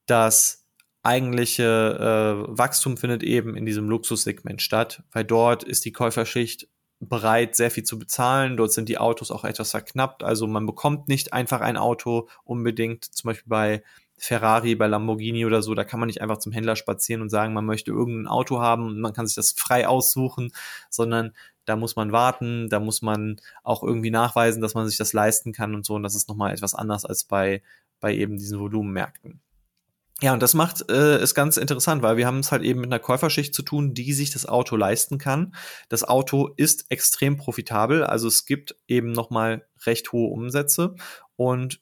das 0.07 0.67
eigentliche 1.03 1.65
äh, 1.65 2.59
Wachstum 2.59 2.97
findet 2.97 3.23
eben 3.23 3.57
in 3.57 3.65
diesem 3.65 3.89
Luxussegment 3.89 4.61
statt, 4.63 5.03
weil 5.13 5.25
dort 5.25 5.65
ist 5.65 5.85
die 5.85 5.93
Käuferschicht 5.93 6.69
bereit, 7.01 7.57
sehr 7.57 7.71
viel 7.71 7.85
zu 7.85 7.99
bezahlen. 7.99 8.59
Dort 8.59 8.73
sind 8.73 8.89
die 8.89 8.99
Autos 8.99 9.31
auch 9.31 9.45
etwas 9.45 9.71
verknappt. 9.71 10.23
Also 10.23 10.47
man 10.47 10.67
bekommt 10.67 11.09
nicht 11.09 11.33
einfach 11.33 11.63
ein 11.63 11.79
Auto 11.79 12.29
unbedingt, 12.45 13.05
zum 13.05 13.29
Beispiel 13.29 13.49
bei 13.49 13.83
Ferrari, 14.19 14.75
bei 14.75 14.87
Lamborghini 14.87 15.47
oder 15.47 15.63
so, 15.63 15.75
da 15.75 15.83
kann 15.83 15.99
man 15.99 16.09
nicht 16.09 16.21
einfach 16.21 16.37
zum 16.37 16.53
Händler 16.53 16.77
spazieren 16.77 17.23
und 17.23 17.31
sagen, 17.31 17.55
man 17.55 17.65
möchte 17.65 17.91
irgendein 17.91 18.29
Auto 18.31 18.61
haben 18.61 18.87
und 18.87 19.01
man 19.01 19.15
kann 19.15 19.27
sich 19.27 19.35
das 19.35 19.53
frei 19.53 19.89
aussuchen, 19.89 20.53
sondern 20.91 21.33
da 21.71 21.77
muss 21.77 21.95
man 21.95 22.11
warten, 22.11 22.69
da 22.69 22.81
muss 22.81 23.01
man 23.01 23.41
auch 23.63 23.85
irgendwie 23.85 24.11
nachweisen, 24.11 24.61
dass 24.61 24.75
man 24.75 24.89
sich 24.89 24.99
das 24.99 25.13
leisten 25.13 25.53
kann 25.53 25.77
und 25.77 25.87
so. 25.87 25.95
Und 25.95 26.03
das 26.03 26.17
ist 26.17 26.29
nochmal 26.29 26.53
etwas 26.53 26.75
anders 26.75 27.05
als 27.05 27.23
bei, 27.23 27.63
bei 28.01 28.13
eben 28.13 28.37
diesen 28.37 28.59
Volumenmärkten. 28.59 29.41
Ja, 30.21 30.33
und 30.33 30.43
das 30.43 30.53
macht 30.53 30.91
äh, 30.91 31.17
es 31.19 31.33
ganz 31.33 31.57
interessant, 31.57 32.03
weil 32.03 32.17
wir 32.17 32.27
haben 32.27 32.41
es 32.41 32.51
halt 32.51 32.63
eben 32.63 32.81
mit 32.81 32.93
einer 32.93 32.99
Käuferschicht 32.99 33.55
zu 33.55 33.63
tun, 33.63 33.95
die 33.95 34.13
sich 34.13 34.31
das 34.31 34.47
Auto 34.47 34.75
leisten 34.75 35.17
kann. 35.17 35.55
Das 35.89 36.03
Auto 36.03 36.49
ist 36.57 36.91
extrem 36.91 37.37
profitabel, 37.37 38.03
also 38.03 38.27
es 38.27 38.45
gibt 38.47 38.75
eben 38.89 39.13
noch 39.13 39.31
mal 39.31 39.65
recht 39.87 40.11
hohe 40.11 40.29
Umsätze 40.31 40.97
und 41.37 41.81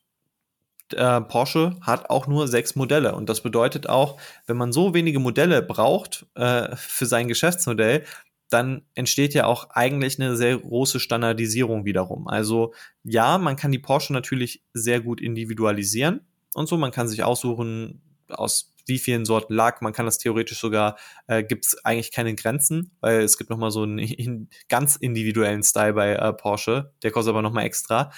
äh, 0.92 1.20
Porsche 1.22 1.76
hat 1.80 2.10
auch 2.10 2.26
nur 2.26 2.46
sechs 2.46 2.76
Modelle 2.76 3.14
und 3.14 3.28
das 3.28 3.40
bedeutet 3.40 3.88
auch, 3.88 4.20
wenn 4.46 4.56
man 4.56 4.72
so 4.72 4.94
wenige 4.94 5.18
Modelle 5.18 5.60
braucht 5.60 6.26
äh, 6.34 6.76
für 6.76 7.06
sein 7.06 7.26
Geschäftsmodell, 7.26 8.04
dann 8.50 8.82
entsteht 8.94 9.34
ja 9.34 9.46
auch 9.46 9.70
eigentlich 9.70 10.20
eine 10.20 10.36
sehr 10.36 10.58
große 10.58 11.00
Standardisierung 11.00 11.84
wiederum. 11.84 12.28
Also 12.28 12.72
ja, 13.04 13.38
man 13.38 13.56
kann 13.56 13.72
die 13.72 13.78
Porsche 13.78 14.12
natürlich 14.12 14.62
sehr 14.72 15.00
gut 15.00 15.20
individualisieren 15.20 16.20
und 16.54 16.68
so. 16.68 16.76
Man 16.76 16.90
kann 16.90 17.08
sich 17.08 17.22
aussuchen, 17.22 18.00
aus 18.28 18.74
wie 18.86 18.98
vielen 18.98 19.24
Sorten 19.24 19.54
Lack. 19.54 19.82
Man 19.82 19.92
kann 19.92 20.06
das 20.06 20.18
theoretisch 20.18 20.58
sogar, 20.58 20.96
äh, 21.26 21.44
gibt 21.44 21.66
es 21.66 21.84
eigentlich 21.84 22.10
keine 22.10 22.34
Grenzen, 22.34 22.90
weil 23.00 23.20
es 23.20 23.36
gibt 23.36 23.50
nochmal 23.50 23.70
so 23.70 23.82
einen 23.82 23.98
in, 23.98 24.48
ganz 24.68 24.96
individuellen 24.96 25.62
Style 25.62 25.92
bei 25.92 26.14
äh, 26.14 26.32
Porsche. 26.32 26.92
Der 27.02 27.10
kostet 27.10 27.30
aber 27.30 27.42
nochmal 27.42 27.66
extra. 27.66 28.10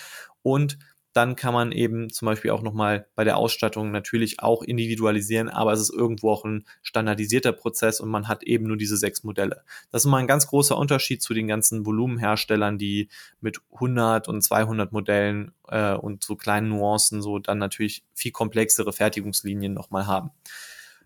Und 0.43 0.79
dann 1.13 1.35
kann 1.35 1.53
man 1.53 1.73
eben 1.73 2.11
zum 2.11 2.27
Beispiel 2.27 2.53
auch 2.53 2.63
nochmal 2.63 3.07
bei 3.17 3.25
der 3.25 3.37
Ausstattung 3.37 3.91
natürlich 3.91 4.41
auch 4.41 4.63
individualisieren, 4.63 5.49
aber 5.49 5.73
es 5.73 5.81
ist 5.81 5.93
irgendwo 5.93 6.31
auch 6.31 6.45
ein 6.45 6.65
standardisierter 6.83 7.53
Prozess 7.53 8.01
und 8.01 8.09
man 8.09 8.29
hat 8.29 8.45
eben 8.45 8.67
nur 8.67 8.77
diese 8.77 8.97
sechs 8.97 9.25
Modelle. 9.25 9.65
Das 9.91 10.05
ist 10.05 10.11
mal 10.11 10.19
ein 10.19 10.29
ganz 10.29 10.47
großer 10.47 10.77
Unterschied 10.77 11.23
zu 11.23 11.35
den 11.35 11.49
ganzen 11.49 11.85
Volumenherstellern, 11.85 12.79
die 12.79 13.09
mit 13.41 13.61
100 13.75 14.29
und 14.29 14.43
200 14.43 14.93
Modellen 14.93 15.53
äh, 15.69 15.95
und 15.95 16.23
so 16.23 16.37
kleinen 16.37 16.69
Nuancen 16.69 17.23
so 17.23 17.39
dann 17.39 17.59
natürlich 17.59 18.05
viel 18.15 18.33
komplexere 18.33 18.93
Fertigungslinien 18.93 19.75
nochmal 19.75 20.07
haben. 20.07 20.31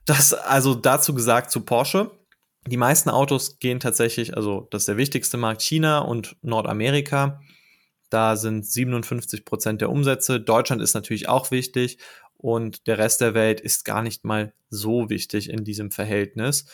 Das 0.05 0.35
also 0.35 0.75
dazu 0.75 1.15
gesagt 1.15 1.51
zu 1.51 1.65
Porsche. 1.65 2.11
Die 2.67 2.77
meisten 2.77 3.11
Autos 3.11 3.59
gehen 3.59 3.81
tatsächlich, 3.81 4.37
also 4.37 4.69
das 4.71 4.83
ist 4.83 4.89
der 4.89 4.97
wichtigste 4.97 5.37
Markt 5.37 5.63
China 5.63 6.01
und 6.01 6.37
Nordamerika. 6.43 7.41
Da 8.15 8.37
sind 8.37 8.65
57 8.65 9.45
Prozent 9.45 9.81
der 9.81 9.91
Umsätze. 9.91 10.41
Deutschland 10.41 10.81
ist 10.81 10.95
natürlich 10.95 11.29
auch 11.29 11.51
wichtig 11.51 11.99
und 12.37 12.87
der 12.87 12.97
Rest 12.97 13.21
der 13.21 13.35
Welt 13.35 13.61
ist 13.61 13.85
gar 13.85 14.03
nicht 14.03 14.25
mal 14.25 14.53
so 14.71 15.11
wichtig 15.11 15.51
in 15.51 15.65
diesem 15.65 15.91
Verhältnis. 15.91 16.67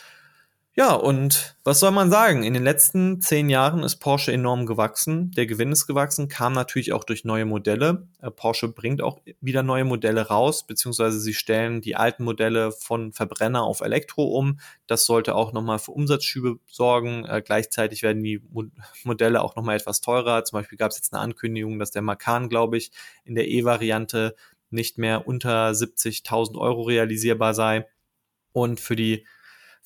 Ja, 0.76 0.94
und 0.94 1.56
was 1.64 1.80
soll 1.80 1.90
man 1.90 2.10
sagen? 2.12 2.44
In 2.44 2.54
den 2.54 2.62
letzten 2.62 3.20
zehn 3.20 3.50
Jahren 3.50 3.82
ist 3.82 3.96
Porsche 3.96 4.32
enorm 4.32 4.66
gewachsen. 4.66 5.32
Der 5.32 5.46
Gewinn 5.46 5.72
ist 5.72 5.88
gewachsen, 5.88 6.28
kam 6.28 6.52
natürlich 6.52 6.92
auch 6.92 7.02
durch 7.02 7.24
neue 7.24 7.44
Modelle. 7.44 8.06
Äh, 8.22 8.30
Porsche 8.30 8.68
bringt 8.68 9.02
auch 9.02 9.18
wieder 9.40 9.64
neue 9.64 9.84
Modelle 9.84 10.28
raus, 10.28 10.64
beziehungsweise 10.64 11.18
sie 11.18 11.34
stellen 11.34 11.80
die 11.80 11.96
alten 11.96 12.22
Modelle 12.22 12.70
von 12.70 13.12
Verbrenner 13.12 13.64
auf 13.64 13.80
Elektro 13.80 14.22
um. 14.26 14.60
Das 14.86 15.06
sollte 15.06 15.34
auch 15.34 15.52
nochmal 15.52 15.80
für 15.80 15.90
Umsatzschübe 15.90 16.60
sorgen. 16.68 17.24
Äh, 17.24 17.42
gleichzeitig 17.44 18.04
werden 18.04 18.22
die 18.22 18.40
Mo 18.50 18.66
Modelle 19.02 19.42
auch 19.42 19.56
nochmal 19.56 19.76
etwas 19.76 20.00
teurer. 20.00 20.44
Zum 20.44 20.60
Beispiel 20.60 20.78
gab 20.78 20.92
es 20.92 20.98
jetzt 20.98 21.12
eine 21.12 21.20
Ankündigung, 21.20 21.80
dass 21.80 21.90
der 21.90 22.02
Macan, 22.02 22.48
glaube 22.48 22.76
ich, 22.76 22.92
in 23.24 23.34
der 23.34 23.48
E-Variante 23.48 24.36
nicht 24.70 24.98
mehr 24.98 25.26
unter 25.26 25.74
70.000 25.74 26.56
Euro 26.58 26.82
realisierbar 26.82 27.54
sei. 27.54 27.88
Und 28.52 28.78
für 28.78 28.94
die 28.94 29.26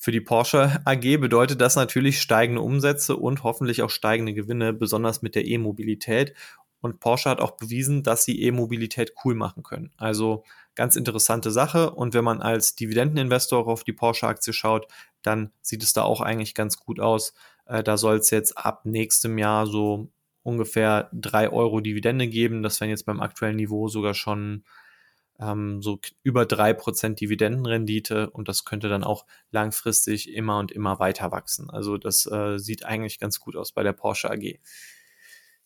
für 0.05 0.11
die 0.11 0.21
Porsche 0.21 0.81
AG 0.85 1.17
bedeutet 1.17 1.59
das 1.61 1.75
natürlich 1.75 2.21
steigende 2.21 2.61
Umsätze 2.61 3.17
und 3.17 3.41
hoffentlich 3.41 3.81
auch 3.81 3.89
steigende 3.89 4.35
Gewinne, 4.35 4.71
besonders 4.71 5.23
mit 5.23 5.33
der 5.33 5.47
E-Mobilität. 5.47 6.35
Und 6.79 6.99
Porsche 6.99 7.31
hat 7.31 7.39
auch 7.39 7.57
bewiesen, 7.57 8.03
dass 8.03 8.23
sie 8.23 8.39
E-Mobilität 8.43 9.13
cool 9.23 9.33
machen 9.33 9.63
können. 9.63 9.91
Also 9.97 10.43
ganz 10.75 10.95
interessante 10.95 11.49
Sache. 11.49 11.89
Und 11.89 12.13
wenn 12.13 12.23
man 12.23 12.43
als 12.43 12.75
Dividendeninvestor 12.75 13.65
auf 13.65 13.83
die 13.83 13.93
Porsche-Aktie 13.93 14.53
schaut, 14.53 14.85
dann 15.23 15.49
sieht 15.63 15.81
es 15.81 15.93
da 15.93 16.03
auch 16.03 16.21
eigentlich 16.21 16.53
ganz 16.53 16.77
gut 16.77 16.99
aus. 16.99 17.33
Äh, 17.65 17.81
da 17.81 17.97
soll 17.97 18.17
es 18.17 18.29
jetzt 18.29 18.59
ab 18.59 18.81
nächstem 18.85 19.39
Jahr 19.39 19.65
so 19.65 20.11
ungefähr 20.43 21.09
drei 21.13 21.49
Euro 21.49 21.79
Dividende 21.79 22.27
geben. 22.27 22.61
Das 22.61 22.79
wären 22.79 22.91
jetzt 22.91 23.07
beim 23.07 23.21
aktuellen 23.21 23.55
Niveau 23.55 23.87
sogar 23.87 24.13
schon 24.13 24.65
ähm, 25.39 25.81
so 25.81 25.99
über 26.23 26.45
drei 26.45 26.73
Prozent 26.73 27.19
Dividendenrendite 27.19 28.29
und 28.29 28.47
das 28.47 28.65
könnte 28.65 28.89
dann 28.89 29.03
auch 29.03 29.25
langfristig 29.51 30.33
immer 30.33 30.59
und 30.59 30.71
immer 30.71 30.99
weiter 30.99 31.31
wachsen. 31.31 31.69
Also 31.69 31.97
das 31.97 32.25
äh, 32.25 32.57
sieht 32.57 32.85
eigentlich 32.85 33.19
ganz 33.19 33.39
gut 33.39 33.55
aus 33.55 33.71
bei 33.71 33.83
der 33.83 33.93
Porsche 33.93 34.29
AG. 34.31 34.59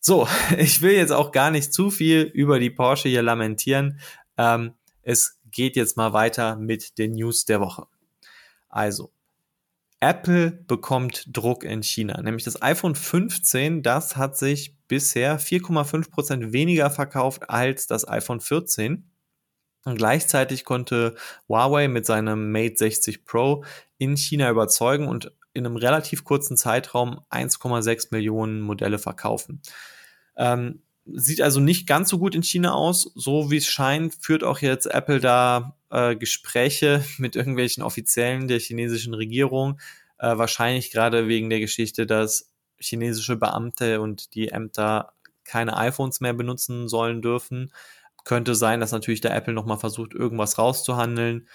So, 0.00 0.26
ich 0.58 0.82
will 0.82 0.92
jetzt 0.92 1.12
auch 1.12 1.32
gar 1.32 1.50
nicht 1.50 1.72
zu 1.72 1.90
viel 1.90 2.22
über 2.22 2.58
die 2.58 2.70
Porsche 2.70 3.08
hier 3.08 3.22
lamentieren. 3.22 4.00
Ähm, 4.36 4.74
es 5.02 5.38
geht 5.50 5.76
jetzt 5.76 5.96
mal 5.96 6.12
weiter 6.12 6.56
mit 6.56 6.98
den 6.98 7.12
News 7.12 7.44
der 7.44 7.60
Woche. 7.60 7.86
Also, 8.68 9.12
Apple 10.00 10.50
bekommt 10.50 11.24
Druck 11.28 11.62
in 11.62 11.82
China, 11.82 12.22
nämlich 12.22 12.44
das 12.44 12.62
iPhone 12.62 12.94
15, 12.94 13.82
das 13.82 14.16
hat 14.16 14.38
sich 14.38 14.74
bisher 14.88 15.38
4,5% 15.38 16.52
weniger 16.52 16.90
verkauft 16.90 17.50
als 17.50 17.86
das 17.86 18.08
iPhone 18.08 18.40
14. 18.40 19.09
Und 19.84 19.96
gleichzeitig 19.96 20.64
konnte 20.64 21.14
Huawei 21.48 21.88
mit 21.88 22.04
seinem 22.06 22.52
Mate 22.52 22.76
60 22.76 23.24
Pro 23.24 23.64
in 23.98 24.16
China 24.16 24.50
überzeugen 24.50 25.08
und 25.08 25.32
in 25.52 25.66
einem 25.66 25.76
relativ 25.76 26.24
kurzen 26.24 26.56
Zeitraum 26.56 27.20
1,6 27.30 28.08
Millionen 28.10 28.60
Modelle 28.60 28.98
verkaufen. 28.98 29.62
Ähm, 30.36 30.82
sieht 31.06 31.42
also 31.42 31.60
nicht 31.60 31.86
ganz 31.86 32.08
so 32.08 32.18
gut 32.18 32.34
in 32.34 32.42
China 32.42 32.72
aus. 32.74 33.10
So 33.14 33.50
wie 33.50 33.56
es 33.56 33.66
scheint, 33.66 34.14
führt 34.14 34.44
auch 34.44 34.60
jetzt 34.60 34.86
Apple 34.86 35.20
da 35.20 35.76
äh, 35.90 36.16
Gespräche 36.16 37.04
mit 37.18 37.36
irgendwelchen 37.36 37.82
Offiziellen 37.82 38.48
der 38.48 38.60
chinesischen 38.60 39.14
Regierung. 39.14 39.80
Äh, 40.18 40.36
wahrscheinlich 40.38 40.90
gerade 40.90 41.28
wegen 41.28 41.50
der 41.50 41.60
Geschichte, 41.60 42.06
dass 42.06 42.50
chinesische 42.78 43.36
Beamte 43.36 44.00
und 44.00 44.34
die 44.34 44.48
Ämter 44.48 45.12
keine 45.44 45.76
iPhones 45.76 46.20
mehr 46.20 46.32
benutzen 46.32 46.88
sollen 46.88 47.22
dürfen. 47.22 47.72
Könnte 48.24 48.54
sein, 48.54 48.80
dass 48.80 48.92
natürlich 48.92 49.20
der 49.20 49.34
Apple 49.34 49.54
nochmal 49.54 49.78
versucht, 49.78 50.14
irgendwas 50.14 50.58
rauszuhandeln. 50.58 51.48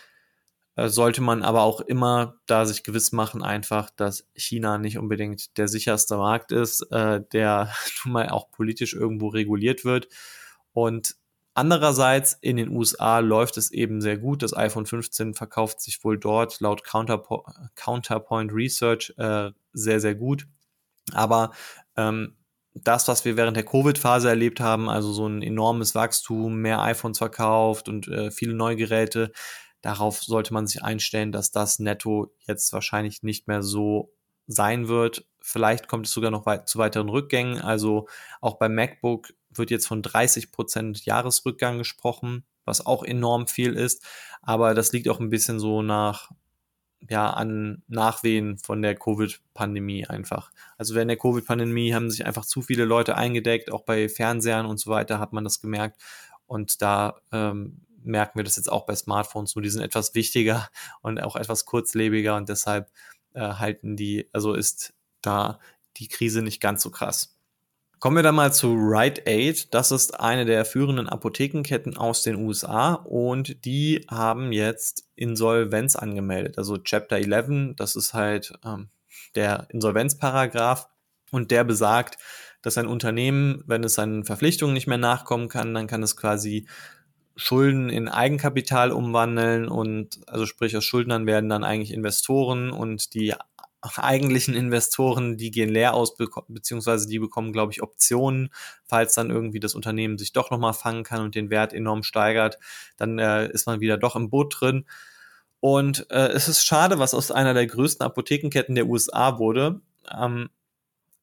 Äh, 0.75 0.89
sollte 0.89 1.21
man 1.21 1.41
aber 1.43 1.61
auch 1.63 1.81
immer 1.81 2.35
da 2.47 2.65
sich 2.65 2.83
gewiss 2.83 3.11
machen, 3.11 3.41
einfach, 3.43 3.89
dass 3.91 4.27
China 4.35 4.77
nicht 4.77 4.97
unbedingt 4.97 5.57
der 5.57 5.67
sicherste 5.67 6.17
Markt 6.17 6.51
ist, 6.51 6.81
äh, 6.91 7.21
der 7.31 7.71
nun 8.05 8.13
mal 8.13 8.29
auch 8.29 8.51
politisch 8.51 8.93
irgendwo 8.93 9.29
reguliert 9.29 9.85
wird. 9.85 10.09
Und 10.73 11.15
andererseits 11.53 12.33
in 12.41 12.57
den 12.57 12.69
USA 12.69 13.19
läuft 13.19 13.57
es 13.57 13.71
eben 13.71 14.01
sehr 14.01 14.17
gut. 14.17 14.43
Das 14.43 14.55
iPhone 14.55 14.85
15 14.85 15.33
verkauft 15.33 15.79
sich 15.81 16.03
wohl 16.03 16.17
dort 16.19 16.59
laut 16.59 16.83
Counterpo 16.83 17.45
Counterpoint 17.75 18.51
Research 18.53 19.13
äh, 19.17 19.51
sehr, 19.73 20.01
sehr 20.01 20.15
gut. 20.15 20.47
Aber 21.13 21.51
ähm, 21.95 22.35
das, 22.83 23.07
was 23.07 23.25
wir 23.25 23.37
während 23.37 23.55
der 23.55 23.65
Covid-Phase 23.65 24.29
erlebt 24.29 24.59
haben, 24.59 24.89
also 24.89 25.13
so 25.13 25.27
ein 25.27 25.41
enormes 25.41 25.95
Wachstum, 25.95 26.57
mehr 26.57 26.81
iPhones 26.81 27.17
verkauft 27.17 27.87
und 27.87 28.07
äh, 28.07 28.31
viele 28.31 28.53
neue 28.53 28.75
Geräte, 28.75 29.31
darauf 29.81 30.21
sollte 30.21 30.53
man 30.53 30.67
sich 30.67 30.83
einstellen, 30.83 31.31
dass 31.31 31.51
das 31.51 31.79
netto 31.79 32.33
jetzt 32.47 32.73
wahrscheinlich 32.73 33.23
nicht 33.23 33.47
mehr 33.47 33.63
so 33.63 34.11
sein 34.47 34.87
wird. 34.87 35.25
Vielleicht 35.41 35.87
kommt 35.87 36.07
es 36.07 36.11
sogar 36.11 36.31
noch 36.31 36.45
weit, 36.45 36.67
zu 36.67 36.77
weiteren 36.77 37.09
Rückgängen. 37.09 37.61
Also 37.61 38.07
auch 38.41 38.57
beim 38.57 38.75
MacBook 38.75 39.29
wird 39.49 39.71
jetzt 39.71 39.87
von 39.87 40.01
30 40.01 40.51
Prozent 40.51 41.05
Jahresrückgang 41.05 41.77
gesprochen, 41.77 42.45
was 42.65 42.85
auch 42.85 43.03
enorm 43.03 43.47
viel 43.47 43.73
ist. 43.73 44.05
Aber 44.41 44.73
das 44.73 44.91
liegt 44.91 45.07
auch 45.07 45.19
ein 45.19 45.29
bisschen 45.29 45.59
so 45.59 45.81
nach 45.81 46.29
ja, 47.09 47.29
an 47.29 47.83
Nachwehen 47.87 48.57
von 48.57 48.81
der 48.81 48.95
Covid-Pandemie 48.95 50.07
einfach. 50.07 50.51
Also 50.77 50.95
während 50.95 51.09
der 51.09 51.17
Covid-Pandemie 51.17 51.93
haben 51.93 52.09
sich 52.09 52.25
einfach 52.25 52.45
zu 52.45 52.61
viele 52.61 52.85
Leute 52.85 53.15
eingedeckt, 53.15 53.71
auch 53.71 53.83
bei 53.83 54.09
Fernsehern 54.09 54.65
und 54.65 54.79
so 54.79 54.89
weiter 54.89 55.19
hat 55.19 55.33
man 55.33 55.43
das 55.43 55.61
gemerkt. 55.61 56.01
Und 56.47 56.81
da 56.81 57.15
ähm, 57.31 57.81
merken 58.03 58.39
wir 58.39 58.43
das 58.43 58.55
jetzt 58.55 58.71
auch 58.71 58.85
bei 58.85 58.95
Smartphones, 58.95 59.55
nur 59.55 59.63
die 59.63 59.69
sind 59.69 59.81
etwas 59.81 60.15
wichtiger 60.15 60.69
und 61.01 61.21
auch 61.21 61.35
etwas 61.35 61.65
kurzlebiger 61.65 62.35
und 62.35 62.49
deshalb 62.49 62.89
äh, 63.33 63.41
halten 63.41 63.95
die, 63.95 64.29
also 64.31 64.53
ist 64.53 64.93
da 65.21 65.59
die 65.97 66.07
Krise 66.07 66.41
nicht 66.41 66.61
ganz 66.61 66.83
so 66.83 66.91
krass. 66.91 67.34
Kommen 68.05 68.17
wir 68.17 68.21
dann 68.21 68.35
mal 68.35 68.53
zu 68.53 68.71
Rite 68.75 69.23
Aid. 69.25 69.73
Das 69.73 69.91
ist 69.91 70.19
eine 70.19 70.45
der 70.45 70.63
führenden 70.63 71.09
Apothekenketten 71.09 71.97
aus 71.97 72.21
den 72.21 72.35
USA 72.35 72.93
und 72.93 73.65
die 73.65 74.05
haben 74.07 74.51
jetzt 74.51 75.07
Insolvenz 75.15 75.95
angemeldet. 75.95 76.59
Also 76.59 76.77
Chapter 76.77 77.15
11, 77.17 77.75
das 77.75 77.95
ist 77.95 78.13
halt 78.13 78.53
ähm, 78.63 78.89
der 79.33 79.65
Insolvenzparagraph 79.71 80.87
und 81.31 81.49
der 81.49 81.63
besagt, 81.63 82.19
dass 82.61 82.77
ein 82.77 82.85
Unternehmen, 82.85 83.63
wenn 83.65 83.83
es 83.83 83.95
seinen 83.95 84.23
Verpflichtungen 84.23 84.75
nicht 84.75 84.85
mehr 84.85 84.99
nachkommen 84.99 85.49
kann, 85.49 85.73
dann 85.73 85.87
kann 85.87 86.03
es 86.03 86.15
quasi 86.15 86.67
Schulden 87.35 87.89
in 87.89 88.07
Eigenkapital 88.07 88.91
umwandeln 88.91 89.67
und 89.67 90.19
also 90.27 90.45
sprich 90.45 90.77
aus 90.77 90.85
Schuldnern 90.85 91.25
werden 91.25 91.49
dann 91.49 91.63
eigentlich 91.63 91.91
Investoren 91.91 92.69
und 92.69 93.15
die 93.15 93.33
eigentlichen 93.97 94.55
Investoren, 94.55 95.37
die 95.37 95.51
gehen 95.51 95.69
leer 95.69 95.93
aus, 95.93 96.15
beziehungsweise 96.47 97.07
die 97.07 97.19
bekommen, 97.19 97.53
glaube 97.53 97.71
ich, 97.71 97.81
Optionen, 97.81 98.49
falls 98.85 99.13
dann 99.13 99.29
irgendwie 99.29 99.59
das 99.59 99.75
Unternehmen 99.75 100.17
sich 100.17 100.33
doch 100.33 100.51
nochmal 100.51 100.73
fangen 100.73 101.03
kann 101.03 101.21
und 101.21 101.35
den 101.35 101.49
Wert 101.49 101.73
enorm 101.73 102.03
steigert, 102.03 102.57
dann 102.97 103.19
äh, 103.19 103.49
ist 103.51 103.67
man 103.67 103.79
wieder 103.79 103.97
doch 103.97 104.15
im 104.15 104.29
Boot 104.29 104.55
drin. 104.59 104.85
Und 105.59 106.09
äh, 106.11 106.27
es 106.27 106.47
ist 106.47 106.63
schade, 106.63 106.99
was 106.99 107.13
aus 107.13 107.31
einer 107.31 107.53
der 107.53 107.65
größten 107.65 108.05
Apothekenketten 108.05 108.75
der 108.75 108.87
USA 108.87 109.39
wurde. 109.39 109.81
Ähm, 110.15 110.49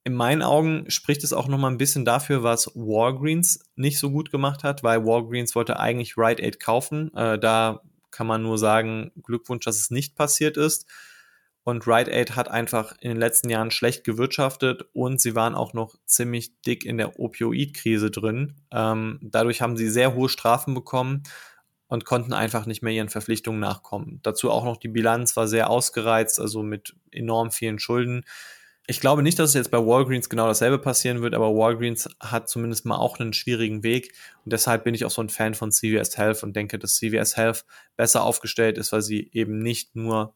in 0.05 0.15
meinen 0.15 0.43
Augen 0.43 0.91
spricht 0.91 1.23
es 1.23 1.33
auch 1.33 1.47
noch 1.47 1.59
mal 1.59 1.71
ein 1.71 1.79
bisschen 1.79 2.05
dafür, 2.05 2.43
was 2.43 2.73
Walgreens 2.75 3.61
nicht 3.77 4.01
so 4.01 4.11
gut 4.11 4.33
gemacht 4.33 4.65
hat, 4.65 4.83
weil 4.83 5.05
Walgreens 5.05 5.55
wollte 5.55 5.79
eigentlich 5.79 6.17
Rite 6.17 6.43
Aid 6.43 6.59
kaufen. 6.59 7.15
Äh, 7.15 7.39
da 7.39 7.83
kann 8.11 8.27
man 8.27 8.43
nur 8.43 8.59
sagen, 8.59 9.13
Glückwunsch, 9.23 9.65
dass 9.65 9.79
es 9.79 9.91
nicht 9.91 10.17
passiert 10.17 10.57
ist. 10.57 10.87
Und 11.65 11.87
Rite 11.87 12.11
Aid 12.11 12.35
hat 12.35 12.49
einfach 12.49 12.95
in 13.01 13.11
den 13.11 13.19
letzten 13.19 13.49
Jahren 13.49 13.71
schlecht 13.71 14.03
gewirtschaftet 14.03 14.85
und 14.93 15.21
sie 15.21 15.37
waren 15.37 15.55
auch 15.55 15.75
noch 15.75 15.95
ziemlich 16.07 16.61
dick 16.63 16.85
in 16.85 16.99
der 16.99 17.21
Opioid-Krise 17.21 18.11
drin. 18.11 18.57
Ähm, 18.73 19.21
dadurch 19.23 19.63
haben 19.63 19.77
sie 19.77 19.89
sehr 19.89 20.15
hohe 20.15 20.29
Strafen 20.29 20.75
bekommen 20.75 21.23
und 21.87 22.05
konnten 22.05 22.33
einfach 22.33 22.67
nicht 22.67 22.83
mehr 22.83 22.93
ihren 22.93 23.11
Verpflichtungen 23.11 23.61
nachkommen. 23.61 24.19
Dazu 24.23 24.51
auch 24.51 24.65
noch 24.65 24.79
die 24.79 24.89
Bilanz 24.89 25.37
war 25.37 25.47
sehr 25.47 25.71
ausgereizt, 25.71 26.41
also 26.41 26.63
mit 26.63 26.97
enorm 27.13 27.53
vielen 27.53 27.79
Schulden. 27.79 28.25
Ich 28.89 28.99
glaube 28.99 29.23
nicht, 29.23 29.39
dass 29.39 29.51
es 29.51 29.55
jetzt 29.55 29.71
bei 29.71 29.79
Walgreens 29.79 30.29
genau 30.29 30.49
dasselbe 30.49 30.79
passieren 30.79 31.23
wird, 31.23 31.35
aber 31.35 31.55
Walgreens 31.55 32.09
hat 32.19 32.49
zumindest 32.49 32.87
mal 32.87 32.97
auch 32.97 33.21
einen 33.21 33.33
schwierigen 33.33 33.85
Weg 33.85 34.15
und 34.45 34.53
deshalb 34.53 34.83
bin 34.83 34.95
ich 34.95 35.05
auch 35.05 35.11
so 35.11 35.23
ein 35.23 35.29
Fan 35.29 35.55
von 35.55 35.71
CVS 35.71 36.17
Health 36.17 36.43
und 36.43 36.57
denke, 36.57 36.81
dass 36.81 36.97
CVS 36.97 37.37
Health 37.37 37.65
besser 37.97 38.25
aufgestellt 38.25 38.79
ist, 38.79 38.91
weil 38.91 39.03
sie 39.03 39.31
eben 39.33 39.59
nicht 39.59 39.95
nur 39.95 40.35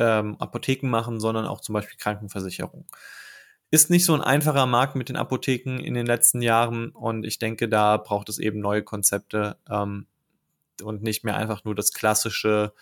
ähm, 0.00 0.36
Apotheken 0.40 0.88
machen, 0.88 1.20
sondern 1.20 1.46
auch 1.46 1.60
zum 1.60 1.74
Beispiel 1.74 1.98
Krankenversicherung. 1.98 2.86
Ist 3.70 3.90
nicht 3.90 4.04
so 4.04 4.14
ein 4.14 4.22
einfacher 4.22 4.66
Markt 4.66 4.96
mit 4.96 5.08
den 5.08 5.16
Apotheken 5.16 5.78
in 5.78 5.94
den 5.94 6.06
letzten 6.06 6.42
Jahren 6.42 6.90
und 6.90 7.24
ich 7.24 7.38
denke, 7.38 7.68
da 7.68 7.98
braucht 7.98 8.28
es 8.28 8.38
eben 8.38 8.58
neue 8.58 8.82
Konzepte 8.82 9.58
ähm, 9.70 10.06
und 10.82 11.02
nicht 11.02 11.22
mehr 11.22 11.36
einfach 11.36 11.64
nur 11.64 11.74
das 11.74 11.92
klassische, 11.92 12.72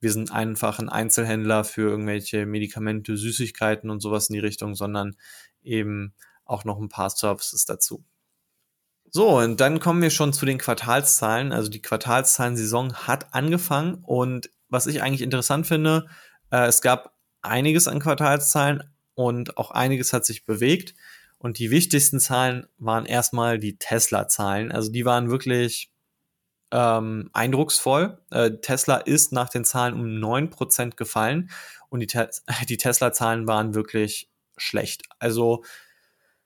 wir 0.00 0.12
sind 0.12 0.32
einfach 0.32 0.78
ein 0.80 0.88
Einzelhändler 0.88 1.64
für 1.64 1.88
irgendwelche 1.88 2.44
Medikamente, 2.44 3.16
Süßigkeiten 3.16 3.88
und 3.88 4.00
sowas 4.00 4.28
in 4.28 4.34
die 4.34 4.40
Richtung, 4.40 4.74
sondern 4.74 5.16
eben 5.62 6.12
auch 6.44 6.64
noch 6.64 6.78
ein 6.78 6.88
paar 6.88 7.10
Services 7.10 7.64
dazu. 7.64 8.04
So, 9.10 9.38
und 9.38 9.60
dann 9.60 9.80
kommen 9.80 10.02
wir 10.02 10.10
schon 10.10 10.32
zu 10.32 10.44
den 10.44 10.58
Quartalszahlen. 10.58 11.52
Also 11.52 11.70
die 11.70 11.80
Quartalszahlen-Saison 11.80 12.94
hat 12.94 13.32
angefangen 13.32 14.02
und 14.02 14.50
was 14.68 14.86
ich 14.86 15.02
eigentlich 15.02 15.22
interessant 15.22 15.66
finde, 15.66 16.06
äh, 16.50 16.66
es 16.66 16.82
gab 16.82 17.14
einiges 17.42 17.88
an 17.88 18.00
Quartalszahlen 18.00 18.84
und 19.14 19.56
auch 19.56 19.70
einiges 19.70 20.12
hat 20.12 20.24
sich 20.24 20.44
bewegt. 20.44 20.94
Und 21.38 21.58
die 21.58 21.70
wichtigsten 21.70 22.18
Zahlen 22.18 22.66
waren 22.78 23.06
erstmal 23.06 23.58
die 23.58 23.78
Tesla-Zahlen. 23.78 24.72
Also 24.72 24.90
die 24.90 25.04
waren 25.04 25.30
wirklich 25.30 25.92
ähm, 26.72 27.30
eindrucksvoll. 27.32 28.18
Äh, 28.30 28.52
Tesla 28.60 28.96
ist 28.96 29.32
nach 29.32 29.48
den 29.48 29.64
Zahlen 29.64 29.94
um 29.94 30.06
9% 30.06 30.96
gefallen 30.96 31.50
und 31.88 32.00
die, 32.00 32.06
Te 32.06 32.28
die 32.68 32.76
Tesla-Zahlen 32.76 33.46
waren 33.46 33.74
wirklich 33.74 34.30
schlecht. 34.56 35.04
Also 35.18 35.62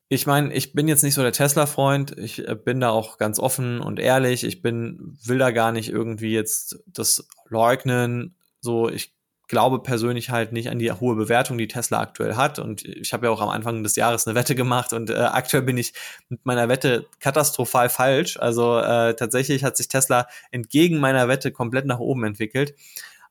ich 0.09 0.26
meine, 0.26 0.52
ich 0.52 0.75
bin 0.75 0.88
jetzt 0.88 1.02
nicht 1.02 1.14
so 1.14 1.23
der 1.23 1.32
Tesla-Freund. 1.32 2.18
Ich 2.18 2.47
äh, 2.47 2.54
bin 2.54 2.80
da 2.80 2.90
auch 2.90 3.16
ganz 3.16 3.38
offen 3.38 3.80
und 3.80 3.99
ehrlich. 3.99 4.44
Ich 4.44 4.61
bin, 4.61 5.18
will 5.25 5.38
da 5.38 5.50
gar 5.52 5.73
nicht 5.73 5.88
irgendwie 5.88 6.32
jetzt 6.32 6.82
das 6.87 7.26
leugnen. 7.49 8.37
So, 8.61 8.90
ich 8.90 9.14
glaube 9.52 9.80
persönlich 9.80 10.30
halt 10.30 10.52
nicht 10.52 10.71
an 10.71 10.78
die 10.78 10.90
hohe 10.90 11.14
Bewertung, 11.14 11.59
die 11.59 11.68
Tesla 11.68 12.00
aktuell 12.00 12.37
hat. 12.37 12.59
Und 12.59 12.87
ich 12.87 13.12
habe 13.12 13.26
ja 13.26 13.32
auch 13.32 13.42
am 13.42 13.50
Anfang 13.50 13.82
des 13.82 13.97
Jahres 13.97 14.26
eine 14.26 14.35
Wette 14.35 14.54
gemacht 14.54 14.94
und 14.94 15.11
äh, 15.11 15.14
aktuell 15.14 15.62
bin 15.62 15.76
ich 15.76 15.92
mit 16.30 16.47
meiner 16.47 16.71
Wette 16.71 17.04
katastrophal 17.21 17.90
falsch. 17.90 18.38
Also 18.38 18.78
äh, 18.78 19.14
tatsächlich 19.14 19.62
hat 19.62 19.76
sich 19.76 19.88
Tesla 19.88 20.26
entgegen 20.52 21.00
meiner 21.00 21.28
Wette 21.28 21.52
komplett 21.52 21.85
nach 21.85 21.99
oben 21.99 22.25
entwickelt. 22.25 22.75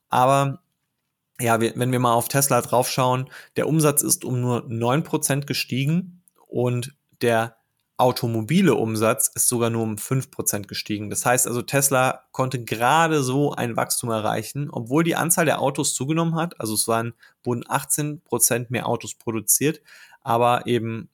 Aber 0.10 0.62
ja, 1.40 1.60
wir, 1.60 1.74
wenn 1.76 1.92
wir 1.92 1.98
mal 1.98 2.14
auf 2.14 2.28
Tesla 2.28 2.62
draufschauen, 2.62 3.28
der 3.56 3.68
Umsatz 3.68 4.04
ist 4.04 4.24
um 4.24 4.42
nur 4.42 4.64
neun 4.68 5.02
Prozent 5.02 5.48
gestiegen 5.48 6.22
und 6.48 6.94
der 7.24 7.58
automobile 8.02 8.74
Umsatz 8.74 9.32
ist 9.34 9.48
sogar 9.48 9.70
nur 9.70 9.84
um 9.84 9.96
5% 9.96 10.68
gestiegen. 10.68 11.10
Das 11.10 11.26
heißt 11.26 11.48
also, 11.48 11.62
Tesla 11.62 12.24
konnte 12.32 12.64
gerade 12.64 13.22
so 13.22 13.54
ein 13.54 13.78
Wachstum 13.78 14.10
erreichen, 14.10 14.70
obwohl 14.72 15.04
die 15.04 15.16
Anzahl 15.16 15.46
der 15.46 15.62
Autos 15.62 15.94
zugenommen 15.94 16.36
hat. 16.36 16.60
Also 16.60 16.74
es 16.74 16.88
waren, 16.88 17.14
wurden 17.44 17.64
18% 17.64 18.66
mehr 18.70 18.88
Autos 18.88 19.14
produziert, 19.14 19.82
aber 20.22 20.66
eben, 20.66 21.10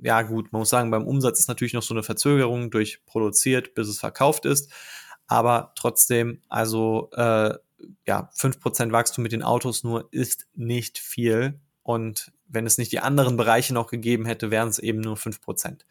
ja 0.00 0.22
gut, 0.22 0.52
man 0.52 0.60
muss 0.60 0.70
sagen, 0.70 0.90
beim 0.90 1.06
Umsatz 1.06 1.40
ist 1.40 1.48
natürlich 1.48 1.74
noch 1.74 1.82
so 1.82 1.94
eine 1.94 2.04
Verzögerung 2.04 2.70
durch 2.70 3.04
produziert, 3.06 3.74
bis 3.74 3.88
es 3.88 3.98
verkauft 3.98 4.46
ist. 4.46 4.70
Aber 5.26 5.72
trotzdem, 5.74 6.42
also 6.48 7.10
äh, 7.12 7.54
ja, 8.06 8.30
5% 8.36 8.92
Wachstum 8.92 9.22
mit 9.22 9.32
den 9.32 9.42
Autos 9.42 9.82
nur 9.82 10.08
ist 10.12 10.46
nicht 10.54 10.98
viel. 10.98 11.60
Und 11.84 12.32
wenn 12.48 12.66
es 12.66 12.78
nicht 12.78 12.90
die 12.90 12.98
anderen 12.98 13.36
Bereiche 13.36 13.74
noch 13.74 13.86
gegeben 13.86 14.24
hätte, 14.26 14.50
wären 14.50 14.68
es 14.68 14.80
eben 14.80 15.00
nur 15.00 15.16
5%. 15.16 15.82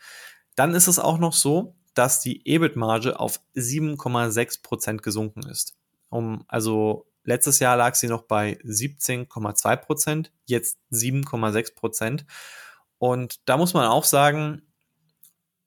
Dann 0.55 0.73
ist 0.73 0.87
es 0.87 0.99
auch 0.99 1.19
noch 1.19 1.33
so, 1.33 1.75
dass 1.93 2.19
die 2.19 2.45
EBIT-Marge 2.45 3.19
auf 3.19 3.39
7,6% 3.55 4.97
gesunken 4.97 5.47
ist. 5.47 5.77
Um, 6.09 6.43
also 6.47 7.05
letztes 7.23 7.59
Jahr 7.59 7.77
lag 7.77 7.95
sie 7.95 8.07
noch 8.07 8.23
bei 8.23 8.57
17,2%, 8.63 10.29
jetzt 10.45 10.79
7,6%. 10.91 12.25
Und 12.97 13.47
da 13.47 13.57
muss 13.57 13.73
man 13.73 13.87
auch 13.87 14.03
sagen, 14.03 14.63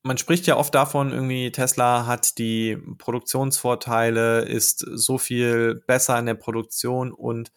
man 0.02 0.18
spricht 0.18 0.46
ja 0.46 0.56
oft 0.56 0.74
davon, 0.74 1.12
irgendwie 1.12 1.50
Tesla 1.52 2.06
hat 2.06 2.38
die 2.38 2.76
Produktionsvorteile, 2.98 4.40
ist 4.42 4.78
so 4.78 5.18
viel 5.18 5.82
besser 5.86 6.18
in 6.18 6.26
der 6.26 6.34
Produktion 6.34 7.12
und 7.12 7.52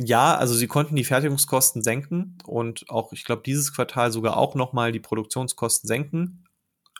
ja, 0.00 0.36
also 0.36 0.54
sie 0.54 0.68
konnten 0.68 0.94
die 0.94 1.02
Fertigungskosten 1.02 1.82
senken 1.82 2.38
und 2.46 2.88
auch, 2.88 3.12
ich 3.12 3.24
glaube, 3.24 3.42
dieses 3.44 3.74
Quartal 3.74 4.12
sogar 4.12 4.36
auch 4.36 4.54
nochmal 4.54 4.92
die 4.92 5.00
Produktionskosten 5.00 5.88
senken. 5.88 6.44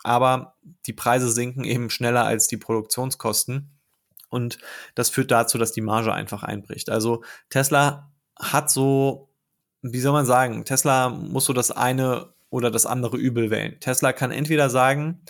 Aber 0.02 0.56
die 0.86 0.92
Preise 0.92 1.30
sinken 1.30 1.62
eben 1.62 1.90
schneller 1.90 2.24
als 2.24 2.48
die 2.48 2.56
Produktionskosten. 2.56 3.70
Und 4.30 4.58
das 4.96 5.10
führt 5.10 5.30
dazu, 5.30 5.58
dass 5.58 5.72
die 5.72 5.80
Marge 5.80 6.12
einfach 6.12 6.42
einbricht. 6.42 6.90
Also 6.90 7.22
Tesla 7.50 8.10
hat 8.36 8.68
so, 8.68 9.28
wie 9.82 10.00
soll 10.00 10.12
man 10.12 10.26
sagen, 10.26 10.64
Tesla 10.64 11.08
muss 11.08 11.44
so 11.44 11.52
das 11.52 11.70
eine 11.70 12.32
oder 12.50 12.70
das 12.72 12.84
andere 12.84 13.16
Übel 13.16 13.50
wählen. 13.50 13.78
Tesla 13.78 14.12
kann 14.12 14.32
entweder 14.32 14.70
sagen, 14.70 15.22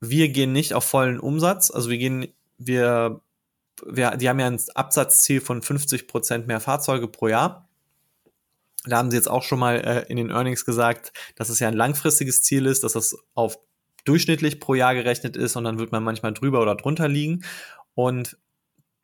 wir 0.00 0.30
gehen 0.30 0.52
nicht 0.52 0.74
auf 0.74 0.84
vollen 0.84 1.20
Umsatz, 1.20 1.70
also 1.70 1.90
wir 1.90 1.98
gehen, 1.98 2.26
wir 2.58 3.20
wir, 3.86 4.16
die 4.16 4.28
haben 4.28 4.40
ja 4.40 4.46
ein 4.46 4.60
Absatzziel 4.74 5.40
von 5.40 5.62
50 5.62 6.08
Prozent 6.08 6.46
mehr 6.46 6.60
Fahrzeuge 6.60 7.08
pro 7.08 7.28
Jahr. 7.28 7.68
Da 8.84 8.98
haben 8.98 9.10
sie 9.10 9.16
jetzt 9.16 9.30
auch 9.30 9.42
schon 9.42 9.58
mal 9.58 9.76
äh, 9.76 10.10
in 10.10 10.16
den 10.16 10.30
Earnings 10.30 10.64
gesagt, 10.64 11.12
dass 11.36 11.48
es 11.48 11.60
ja 11.60 11.68
ein 11.68 11.74
langfristiges 11.74 12.42
Ziel 12.42 12.66
ist, 12.66 12.82
dass 12.84 12.94
das 12.94 13.16
auf 13.34 13.58
durchschnittlich 14.04 14.58
pro 14.58 14.74
Jahr 14.74 14.94
gerechnet 14.94 15.36
ist 15.36 15.54
und 15.56 15.64
dann 15.64 15.78
wird 15.78 15.92
man 15.92 16.02
manchmal 16.02 16.32
drüber 16.32 16.60
oder 16.60 16.74
drunter 16.74 17.08
liegen. 17.08 17.44
Und 17.94 18.36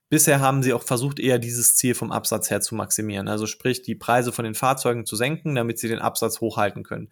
bisher 0.09 0.41
haben 0.41 0.63
sie 0.63 0.73
auch 0.73 0.83
versucht, 0.83 1.21
eher 1.21 1.39
dieses 1.39 1.77
Ziel 1.77 1.95
vom 1.95 2.11
Absatz 2.11 2.51
her 2.51 2.61
zu 2.61 2.75
maximieren. 2.75 3.29
Also 3.29 3.47
sprich, 3.47 3.83
die 3.83 3.95
Preise 3.95 4.33
von 4.33 4.45
den 4.45 4.55
Fahrzeugen 4.55 5.07
zu 5.07 5.15
senken, 5.15 5.55
damit 5.55 5.79
sie 5.79 5.89
den 5.89 6.01
Absatz 6.01 6.41
hochhalten 6.41 6.83
können. 6.83 7.11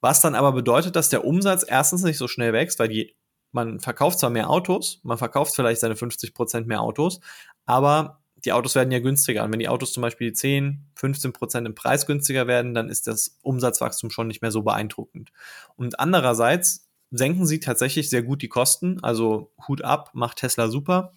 Was 0.00 0.22
dann 0.22 0.34
aber 0.34 0.52
bedeutet, 0.52 0.96
dass 0.96 1.10
der 1.10 1.26
Umsatz 1.26 1.64
erstens 1.66 2.02
nicht 2.02 2.16
so 2.16 2.26
schnell 2.26 2.54
wächst, 2.54 2.78
weil 2.78 2.88
die 2.88 3.14
man 3.52 3.80
verkauft 3.80 4.18
zwar 4.18 4.30
mehr 4.30 4.50
Autos, 4.50 5.00
man 5.02 5.18
verkauft 5.18 5.54
vielleicht 5.54 5.80
seine 5.80 5.96
50 5.96 6.34
Prozent 6.34 6.66
mehr 6.66 6.80
Autos, 6.80 7.20
aber 7.66 8.20
die 8.44 8.52
Autos 8.52 8.74
werden 8.74 8.90
ja 8.90 9.00
günstiger. 9.00 9.44
Und 9.44 9.52
wenn 9.52 9.58
die 9.58 9.68
Autos 9.68 9.92
zum 9.92 10.02
Beispiel 10.02 10.32
10, 10.32 10.86
15 10.94 11.32
Prozent 11.32 11.66
im 11.66 11.74
Preis 11.74 12.06
günstiger 12.06 12.46
werden, 12.46 12.74
dann 12.74 12.88
ist 12.88 13.06
das 13.06 13.38
Umsatzwachstum 13.42 14.10
schon 14.10 14.28
nicht 14.28 14.42
mehr 14.42 14.50
so 14.50 14.62
beeindruckend. 14.62 15.30
Und 15.76 16.00
andererseits 16.00 16.88
senken 17.10 17.46
sie 17.46 17.60
tatsächlich 17.60 18.08
sehr 18.08 18.22
gut 18.22 18.42
die 18.42 18.48
Kosten. 18.48 19.02
Also 19.02 19.52
Hut 19.68 19.82
ab, 19.82 20.10
macht 20.14 20.38
Tesla 20.38 20.68
super. 20.68 21.12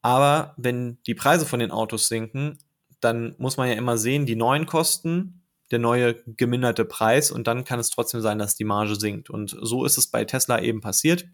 Aber 0.00 0.54
wenn 0.56 0.98
die 1.06 1.14
Preise 1.14 1.46
von 1.46 1.60
den 1.60 1.70
Autos 1.70 2.08
sinken, 2.08 2.58
dann 3.00 3.34
muss 3.38 3.56
man 3.56 3.68
ja 3.68 3.74
immer 3.74 3.98
sehen, 3.98 4.26
die 4.26 4.36
neuen 4.36 4.66
Kosten, 4.66 5.42
der 5.70 5.78
neue 5.78 6.14
geminderte 6.26 6.84
Preis 6.84 7.30
und 7.30 7.46
dann 7.46 7.64
kann 7.64 7.80
es 7.80 7.90
trotzdem 7.90 8.20
sein, 8.20 8.38
dass 8.38 8.56
die 8.56 8.64
Marge 8.64 8.96
sinkt. 8.96 9.30
Und 9.30 9.56
so 9.60 9.84
ist 9.84 9.96
es 9.96 10.06
bei 10.06 10.24
Tesla 10.24 10.60
eben 10.60 10.80
passiert. 10.80 11.26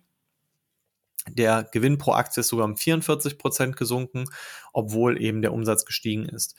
Der 1.31 1.65
Gewinn 1.65 1.99
pro 1.99 2.13
Aktie 2.13 2.41
ist 2.41 2.49
sogar 2.49 2.65
um 2.65 2.77
44 2.77 3.39
Prozent 3.39 3.77
gesunken, 3.77 4.25
obwohl 4.73 5.21
eben 5.21 5.43
der 5.43 5.53
Umsatz 5.53 5.85
gestiegen 5.85 6.27
ist. 6.27 6.57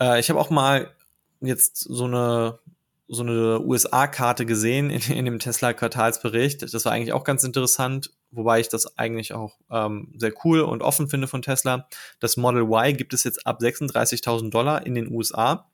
Äh, 0.00 0.20
ich 0.20 0.30
habe 0.30 0.40
auch 0.40 0.50
mal 0.50 0.94
jetzt 1.40 1.78
so 1.78 2.04
eine 2.04 2.58
so 3.06 3.22
eine 3.22 3.60
USA-Karte 3.60 4.46
gesehen 4.46 4.90
in, 4.90 5.00
in 5.12 5.24
dem 5.24 5.38
Tesla-Quartalsbericht. 5.38 6.62
Das 6.62 6.84
war 6.84 6.92
eigentlich 6.92 7.12
auch 7.12 7.24
ganz 7.24 7.44
interessant, 7.44 8.10
wobei 8.30 8.60
ich 8.60 8.68
das 8.68 8.98
eigentlich 8.98 9.34
auch 9.34 9.58
ähm, 9.70 10.14
sehr 10.16 10.32
cool 10.44 10.60
und 10.60 10.82
offen 10.82 11.08
finde 11.08 11.28
von 11.28 11.42
Tesla. 11.42 11.88
Das 12.20 12.36
Model 12.36 12.62
Y 12.62 12.96
gibt 12.96 13.12
es 13.12 13.24
jetzt 13.24 13.46
ab 13.46 13.60
36.000 13.60 14.50
Dollar 14.50 14.86
in 14.86 14.94
den 14.94 15.10
USA, 15.10 15.70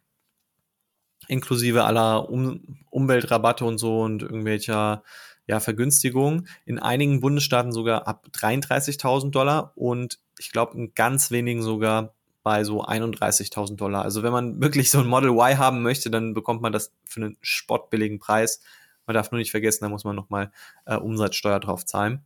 inklusive 1.29 1.85
aller 1.85 2.29
um 2.29 2.79
Umweltrabatte 2.91 3.65
und 3.65 3.79
so 3.79 4.01
und 4.01 4.23
irgendwelcher 4.23 5.05
ja, 5.51 5.59
Vergünstigung. 5.59 6.47
In 6.65 6.79
einigen 6.79 7.19
Bundesstaaten 7.19 7.73
sogar 7.73 8.07
ab 8.07 8.29
33.000 8.33 9.33
Dollar 9.33 9.73
und 9.75 10.21
ich 10.39 10.53
glaube 10.53 10.79
in 10.79 10.95
ganz 10.95 11.33
wenigen 11.33 11.61
sogar 11.61 12.15
bei 12.45 12.63
so 12.63 12.85
31.000 12.85 13.75
Dollar. 13.75 14.05
Also 14.05 14.23
wenn 14.23 14.31
man 14.31 14.61
wirklich 14.63 14.93
so 14.93 15.01
ein 15.01 15.09
Model 15.09 15.31
Y 15.31 15.59
haben 15.59 15.83
möchte, 15.83 16.09
dann 16.09 16.35
bekommt 16.35 16.63
man 16.63 16.73
das 16.73 16.93
für 17.05 17.21
einen 17.21 17.37
spottbilligen 17.41 18.21
Preis. 18.21 18.61
Man 19.07 19.15
darf 19.15 19.33
nur 19.33 19.41
nicht 19.41 19.51
vergessen, 19.51 19.83
da 19.83 19.89
muss 19.89 20.05
man 20.05 20.15
nochmal 20.15 20.53
äh, 20.87 20.95
Umsatzsteuer 20.95 21.59
drauf 21.59 21.85
zahlen. 21.85 22.25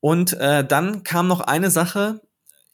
Und 0.00 0.32
äh, 0.32 0.66
dann 0.66 1.04
kam 1.04 1.28
noch 1.28 1.40
eine 1.40 1.70
Sache. 1.70 2.20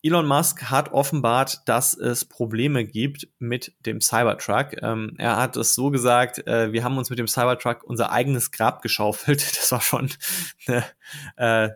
Elon 0.04 0.26
Musk 0.26 0.64
hat 0.64 0.92
offenbart, 0.92 1.62
dass 1.64 1.94
es 1.94 2.26
Probleme 2.26 2.84
gibt 2.84 3.26
mit 3.38 3.72
dem 3.86 4.02
Cybertruck. 4.02 4.82
Ähm, 4.82 5.14
er 5.16 5.38
hat 5.38 5.56
es 5.56 5.74
so 5.74 5.90
gesagt, 5.90 6.46
äh, 6.46 6.72
wir 6.72 6.84
haben 6.84 6.98
uns 6.98 7.08
mit 7.08 7.18
dem 7.18 7.26
Cybertruck 7.26 7.82
unser 7.84 8.12
eigenes 8.12 8.50
Grab 8.50 8.82
geschaufelt. 8.82 9.42
Das 9.64 9.72
war 9.72 9.80
schon 9.80 10.10
eine, 10.66 10.84
äh, 11.36 11.70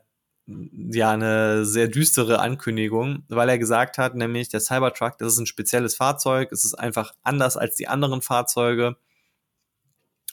ja, 0.92 1.12
eine 1.12 1.64
sehr 1.64 1.88
düstere 1.88 2.40
Ankündigung, 2.40 3.24
weil 3.28 3.48
er 3.48 3.58
gesagt 3.58 3.96
hat, 3.96 4.14
nämlich 4.14 4.50
der 4.50 4.60
Cybertruck, 4.60 5.16
das 5.16 5.32
ist 5.32 5.38
ein 5.38 5.46
spezielles 5.46 5.96
Fahrzeug, 5.96 6.52
es 6.52 6.66
ist 6.66 6.74
einfach 6.74 7.14
anders 7.22 7.56
als 7.56 7.76
die 7.76 7.88
anderen 7.88 8.20
Fahrzeuge. 8.20 8.96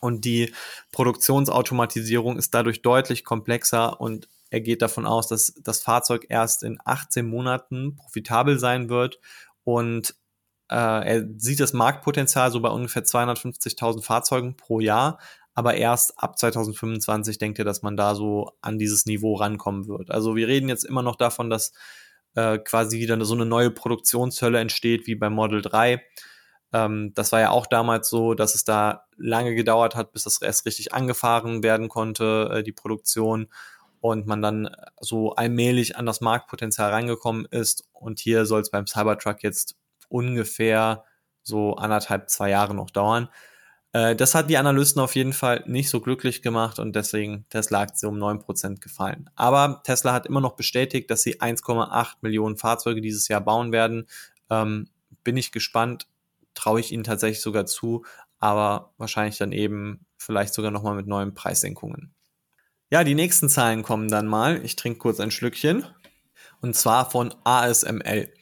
Und 0.01 0.25
die 0.25 0.53
Produktionsautomatisierung 0.91 2.37
ist 2.37 2.53
dadurch 2.53 2.81
deutlich 2.81 3.23
komplexer 3.23 4.01
und 4.01 4.27
er 4.55 4.61
geht 4.61 4.81
davon 4.81 5.05
aus, 5.05 5.27
dass 5.27 5.53
das 5.61 5.81
Fahrzeug 5.81 6.27
erst 6.29 6.63
in 6.63 6.77
18 6.85 7.27
Monaten 7.27 7.97
profitabel 7.97 8.57
sein 8.57 8.87
wird 8.87 9.19
und 9.65 10.15
äh, 10.69 10.75
er 10.75 11.25
sieht 11.35 11.59
das 11.59 11.73
Marktpotenzial 11.73 12.51
so 12.51 12.61
bei 12.61 12.69
ungefähr 12.69 13.03
250.000 13.03 14.01
Fahrzeugen 14.01 14.55
pro 14.55 14.79
Jahr, 14.79 15.19
aber 15.55 15.73
erst 15.73 16.17
ab 16.17 16.39
2025 16.39 17.37
denkt 17.37 17.59
er, 17.59 17.65
dass 17.65 17.81
man 17.81 17.97
da 17.97 18.15
so 18.15 18.53
an 18.61 18.79
dieses 18.79 19.05
Niveau 19.05 19.35
rankommen 19.35 19.89
wird. 19.89 20.09
Also 20.09 20.37
wir 20.37 20.47
reden 20.47 20.69
jetzt 20.69 20.85
immer 20.85 21.01
noch 21.01 21.17
davon, 21.17 21.49
dass 21.49 21.73
äh, 22.35 22.57
quasi 22.57 22.97
wieder 22.99 23.23
so 23.25 23.33
eine 23.33 23.45
neue 23.45 23.71
Produktionshölle 23.71 24.59
entsteht 24.59 25.05
wie 25.05 25.15
beim 25.15 25.33
Model 25.33 25.61
3. 25.61 26.01
Ähm, 26.71 27.11
das 27.13 27.33
war 27.33 27.41
ja 27.41 27.49
auch 27.49 27.67
damals 27.67 28.09
so, 28.09 28.35
dass 28.35 28.55
es 28.55 28.63
da 28.63 29.03
lange 29.17 29.53
gedauert 29.53 29.95
hat, 29.95 30.13
bis 30.13 30.23
das 30.23 30.41
erst 30.41 30.65
richtig 30.65 30.93
angefahren 30.93 31.61
werden 31.61 31.89
konnte, 31.89 32.51
äh, 32.53 32.63
die 32.63 32.71
Produktion 32.71 33.49
und 34.05 34.27
man 34.27 34.43
dann 34.43 34.69
so 35.01 35.31
allmählich 35.31 35.97
an 35.97 36.05
das 36.05 36.21
Marktpotenzial 36.21 36.91
reingekommen 36.91 37.45
ist. 37.49 37.89
Und 37.91 38.19
hier 38.19 38.45
soll 38.45 38.61
es 38.61 38.69
beim 38.69 38.85
Cybertruck 38.85 39.41
jetzt 39.41 39.77
ungefähr 40.09 41.03
so 41.41 41.73
anderthalb, 41.77 42.29
zwei 42.29 42.51
Jahre 42.51 42.75
noch 42.75 42.91
dauern. 42.91 43.29
Äh, 43.93 44.15
das 44.15 44.35
hat 44.35 44.51
die 44.51 44.57
Analysten 44.57 45.01
auf 45.01 45.15
jeden 45.15 45.33
Fall 45.33 45.63
nicht 45.65 45.89
so 45.89 46.01
glücklich 46.01 46.43
gemacht 46.43 46.77
und 46.77 46.95
deswegen 46.95 47.47
Tesla-Aktie 47.49 48.07
um 48.07 48.19
9% 48.19 48.79
gefallen. 48.79 49.27
Aber 49.33 49.81
Tesla 49.83 50.13
hat 50.13 50.27
immer 50.27 50.41
noch 50.41 50.55
bestätigt, 50.55 51.09
dass 51.09 51.23
sie 51.23 51.41
1,8 51.41 52.17
Millionen 52.21 52.57
Fahrzeuge 52.57 53.01
dieses 53.01 53.27
Jahr 53.27 53.41
bauen 53.41 53.71
werden. 53.71 54.05
Ähm, 54.51 54.87
bin 55.23 55.35
ich 55.35 55.51
gespannt, 55.51 56.07
traue 56.53 56.79
ich 56.79 56.91
ihnen 56.91 57.03
tatsächlich 57.03 57.41
sogar 57.41 57.65
zu, 57.65 58.05
aber 58.37 58.93
wahrscheinlich 58.99 59.39
dann 59.39 59.51
eben 59.51 60.05
vielleicht 60.15 60.53
sogar 60.53 60.69
nochmal 60.69 60.93
mit 60.93 61.07
neuen 61.07 61.33
Preissenkungen. 61.33 62.13
Ja, 62.95 63.03
die 63.03 63.13
nächsten 63.13 63.49
Zahlen 63.49 63.83
kommen 63.83 64.07
dann 64.07 64.25
mal. 64.25 64.63
Ich 64.63 64.77
trinke 64.77 64.99
kurz 64.99 65.19
ein 65.19 65.29
Schlückchen. 65.29 65.85
Und 66.61 66.77
zwar 66.77 67.11
von 67.11 67.35
ASML. 67.43 68.33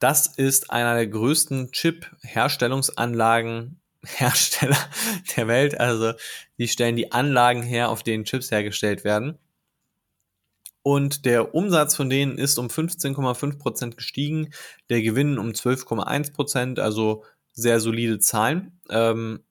Das 0.00 0.26
ist 0.26 0.72
einer 0.72 0.96
der 0.96 1.06
größten 1.06 1.70
Chip-Herstellungsanlagen 1.70 3.80
Hersteller 4.04 4.76
der 5.36 5.46
Welt. 5.46 5.78
Also 5.78 6.14
die 6.58 6.66
stellen 6.66 6.96
die 6.96 7.12
Anlagen 7.12 7.62
her, 7.62 7.88
auf 7.88 8.02
denen 8.02 8.24
Chips 8.24 8.50
hergestellt 8.50 9.04
werden. 9.04 9.38
Und 10.82 11.24
der 11.24 11.54
Umsatz 11.54 11.94
von 11.94 12.10
denen 12.10 12.36
ist 12.36 12.58
um 12.58 12.66
15,5% 12.66 13.94
gestiegen, 13.94 14.52
der 14.88 15.02
Gewinn 15.02 15.38
um 15.38 15.50
12,1%, 15.50 16.80
also 16.80 17.22
sehr 17.52 17.78
solide 17.78 18.18
Zahlen. 18.18 18.80
Ähm, 18.88 19.44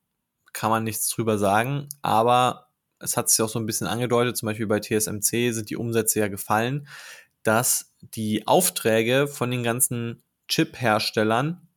kann 0.51 0.69
man 0.69 0.83
nichts 0.83 1.07
drüber 1.07 1.37
sagen, 1.37 1.87
aber 2.01 2.68
es 2.99 3.17
hat 3.17 3.29
sich 3.29 3.41
auch 3.43 3.49
so 3.49 3.59
ein 3.59 3.65
bisschen 3.65 3.87
angedeutet, 3.87 4.37
zum 4.37 4.47
Beispiel 4.47 4.67
bei 4.67 4.79
TSMC 4.79 5.53
sind 5.53 5.69
die 5.69 5.77
Umsätze 5.77 6.19
ja 6.19 6.27
gefallen, 6.27 6.87
dass 7.43 7.93
die 8.01 8.47
Aufträge 8.47 9.27
von 9.27 9.49
den 9.51 9.63
ganzen 9.63 10.23
Chip-Herstellern 10.47 11.67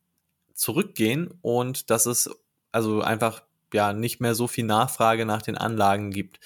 zurückgehen 0.53 1.33
und 1.41 1.89
dass 1.89 2.05
es 2.05 2.29
also 2.71 3.01
einfach 3.01 3.43
ja 3.73 3.93
nicht 3.93 4.19
mehr 4.19 4.35
so 4.35 4.47
viel 4.47 4.65
Nachfrage 4.65 5.25
nach 5.25 5.41
den 5.41 5.57
Anlagen 5.57 6.11
gibt. 6.11 6.39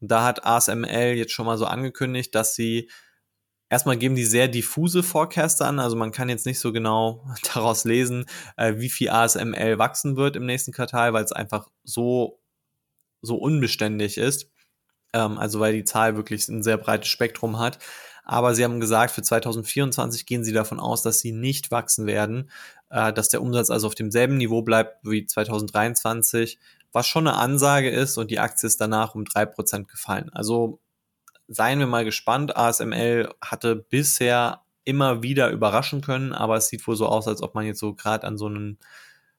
Da 0.00 0.24
hat 0.24 0.44
ASML 0.44 1.14
jetzt 1.14 1.32
schon 1.32 1.46
mal 1.46 1.58
so 1.58 1.66
angekündigt, 1.66 2.34
dass 2.34 2.54
sie 2.54 2.90
erstmal 3.68 3.96
geben 3.96 4.16
die 4.16 4.24
sehr 4.24 4.48
diffuse 4.48 5.02
Forecasts 5.02 5.62
an, 5.62 5.78
also 5.78 5.96
man 5.96 6.12
kann 6.12 6.28
jetzt 6.28 6.44
nicht 6.44 6.60
so 6.60 6.72
genau 6.72 7.24
daraus 7.54 7.84
lesen, 7.84 8.26
äh, 8.56 8.74
wie 8.76 8.90
viel 8.90 9.10
ASML 9.10 9.78
wachsen 9.78 10.16
wird 10.16 10.36
im 10.36 10.46
nächsten 10.46 10.72
Quartal, 10.72 11.12
weil 11.12 11.24
es 11.24 11.32
einfach 11.32 11.68
so 11.84 12.41
so 13.22 13.36
unbeständig 13.36 14.18
ist. 14.18 14.50
Ähm, 15.14 15.38
also 15.38 15.60
weil 15.60 15.72
die 15.72 15.84
Zahl 15.84 16.16
wirklich 16.16 16.48
ein 16.48 16.62
sehr 16.62 16.78
breites 16.78 17.08
Spektrum 17.08 17.58
hat. 17.58 17.78
Aber 18.24 18.54
sie 18.54 18.64
haben 18.64 18.80
gesagt, 18.80 19.12
für 19.12 19.22
2024 19.22 20.26
gehen 20.26 20.44
sie 20.44 20.52
davon 20.52 20.78
aus, 20.78 21.02
dass 21.02 21.20
sie 21.20 21.32
nicht 21.32 21.70
wachsen 21.70 22.06
werden, 22.06 22.50
äh, 22.90 23.12
dass 23.12 23.28
der 23.28 23.42
Umsatz 23.42 23.70
also 23.70 23.88
auf 23.88 23.94
demselben 23.94 24.36
Niveau 24.36 24.62
bleibt 24.62 24.98
wie 25.04 25.26
2023, 25.26 26.58
was 26.92 27.06
schon 27.06 27.26
eine 27.26 27.36
Ansage 27.36 27.90
ist 27.90 28.18
und 28.18 28.30
die 28.30 28.38
Aktie 28.38 28.66
ist 28.66 28.80
danach 28.80 29.14
um 29.14 29.24
drei 29.24 29.46
Prozent 29.46 29.88
gefallen. 29.88 30.30
Also 30.32 30.80
seien 31.48 31.78
wir 31.78 31.86
mal 31.86 32.04
gespannt. 32.04 32.56
ASML 32.56 33.28
hatte 33.42 33.76
bisher 33.76 34.62
immer 34.84 35.22
wieder 35.22 35.50
überraschen 35.50 36.00
können, 36.00 36.32
aber 36.32 36.56
es 36.56 36.68
sieht 36.68 36.86
wohl 36.86 36.96
so 36.96 37.06
aus, 37.06 37.28
als 37.28 37.42
ob 37.42 37.54
man 37.54 37.66
jetzt 37.66 37.80
so 37.80 37.94
gerade 37.94 38.26
an 38.26 38.38
so 38.38 38.46
einen 38.46 38.78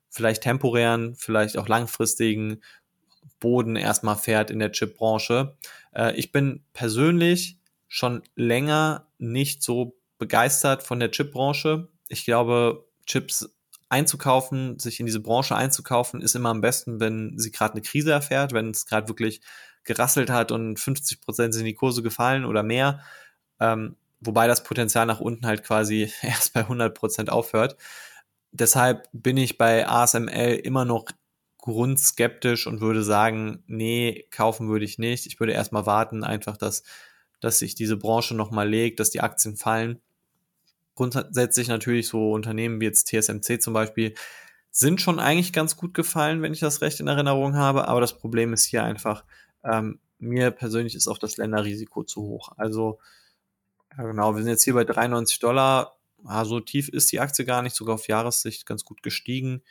vielleicht 0.09 0.43
temporären, 0.43 1.15
vielleicht 1.15 1.57
auch 1.57 1.67
langfristigen 1.67 2.61
Boden 3.39 3.75
erstmal 3.75 4.15
fährt 4.15 4.51
in 4.51 4.59
der 4.59 4.71
Chipbranche. 4.71 5.55
Äh, 5.93 6.15
ich 6.15 6.31
bin 6.31 6.63
persönlich 6.73 7.57
schon 7.87 8.23
länger 8.35 9.07
nicht 9.17 9.63
so 9.63 9.95
begeistert 10.17 10.83
von 10.83 10.99
der 10.99 11.11
Chipbranche. 11.11 11.89
Ich 12.07 12.25
glaube, 12.25 12.85
Chips 13.05 13.49
einzukaufen, 13.89 14.79
sich 14.79 14.99
in 14.99 15.05
diese 15.05 15.19
Branche 15.19 15.55
einzukaufen, 15.55 16.21
ist 16.21 16.35
immer 16.35 16.49
am 16.49 16.61
besten, 16.61 16.99
wenn 16.99 17.37
sie 17.37 17.51
gerade 17.51 17.73
eine 17.73 17.81
Krise 17.81 18.11
erfährt, 18.11 18.51
wenn 18.51 18.71
es 18.71 18.87
gerade 18.87 19.07
wirklich 19.07 19.41
gerasselt 19.83 20.29
hat 20.29 20.51
und 20.51 20.79
50 20.79 21.21
Prozent 21.21 21.53
sind 21.53 21.65
die 21.65 21.75
Kurse 21.75 22.01
gefallen 22.01 22.45
oder 22.45 22.63
mehr. 22.63 23.01
Ähm, 23.59 23.95
wobei 24.19 24.47
das 24.47 24.63
Potenzial 24.63 25.05
nach 25.05 25.19
unten 25.19 25.45
halt 25.45 25.63
quasi 25.63 26.11
erst 26.21 26.53
bei 26.53 26.61
100 26.61 26.97
Prozent 26.97 27.29
aufhört. 27.29 27.77
Deshalb 28.51 29.07
bin 29.13 29.37
ich 29.37 29.57
bei 29.57 29.87
ASML 29.87 30.55
immer 30.63 30.85
noch 30.85 31.05
grundskeptisch 31.63 32.67
und 32.67 32.81
würde 32.81 33.03
sagen, 33.03 33.63
nee, 33.67 34.27
kaufen 34.31 34.67
würde 34.67 34.83
ich 34.83 34.99
nicht. 34.99 35.25
Ich 35.27 35.39
würde 35.39 35.53
erstmal 35.53 35.85
warten, 35.85 36.25
einfach, 36.25 36.57
dass, 36.57 36.83
dass 37.39 37.59
sich 37.59 37.73
diese 37.73 37.95
Branche 37.95 38.35
nochmal 38.35 38.67
legt, 38.67 38.99
dass 38.99 39.11
die 39.11 39.21
Aktien 39.21 39.55
fallen. 39.55 40.01
Grundsätzlich 40.93 41.69
natürlich 41.69 42.09
so 42.09 42.33
Unternehmen 42.33 42.81
wie 42.81 42.85
jetzt 42.85 43.07
TSMC 43.07 43.61
zum 43.61 43.73
Beispiel 43.73 44.13
sind 44.71 44.99
schon 44.99 45.19
eigentlich 45.19 45.53
ganz 45.53 45.77
gut 45.77 45.93
gefallen, 45.93 46.41
wenn 46.41 46.51
ich 46.51 46.59
das 46.59 46.81
recht 46.81 46.99
in 46.99 47.07
Erinnerung 47.07 47.55
habe. 47.55 47.87
Aber 47.87 48.01
das 48.01 48.17
Problem 48.17 48.51
ist 48.51 48.65
hier 48.65 48.83
einfach, 48.83 49.23
ähm, 49.63 50.01
mir 50.19 50.51
persönlich 50.51 50.95
ist 50.95 51.07
auch 51.07 51.17
das 51.17 51.37
Länderrisiko 51.37 52.03
zu 52.03 52.23
hoch. 52.23 52.51
Also, 52.57 52.99
ja 53.97 54.03
genau, 54.03 54.35
wir 54.35 54.43
sind 54.43 54.51
jetzt 54.51 54.65
hier 54.65 54.73
bei 54.73 54.83
93 54.83 55.39
Dollar. 55.39 55.95
Ah, 56.25 56.43
so 56.43 56.59
tief 56.59 56.89
ist 56.89 57.09
die 57.13 57.21
Aktie 57.21 57.45
gar 57.45 57.61
nicht, 57.61 57.73
sogar 57.77 57.95
auf 57.95 58.09
Jahressicht 58.09 58.65
ganz 58.65 58.83
gut 58.83 59.01
gestiegen. 59.01 59.63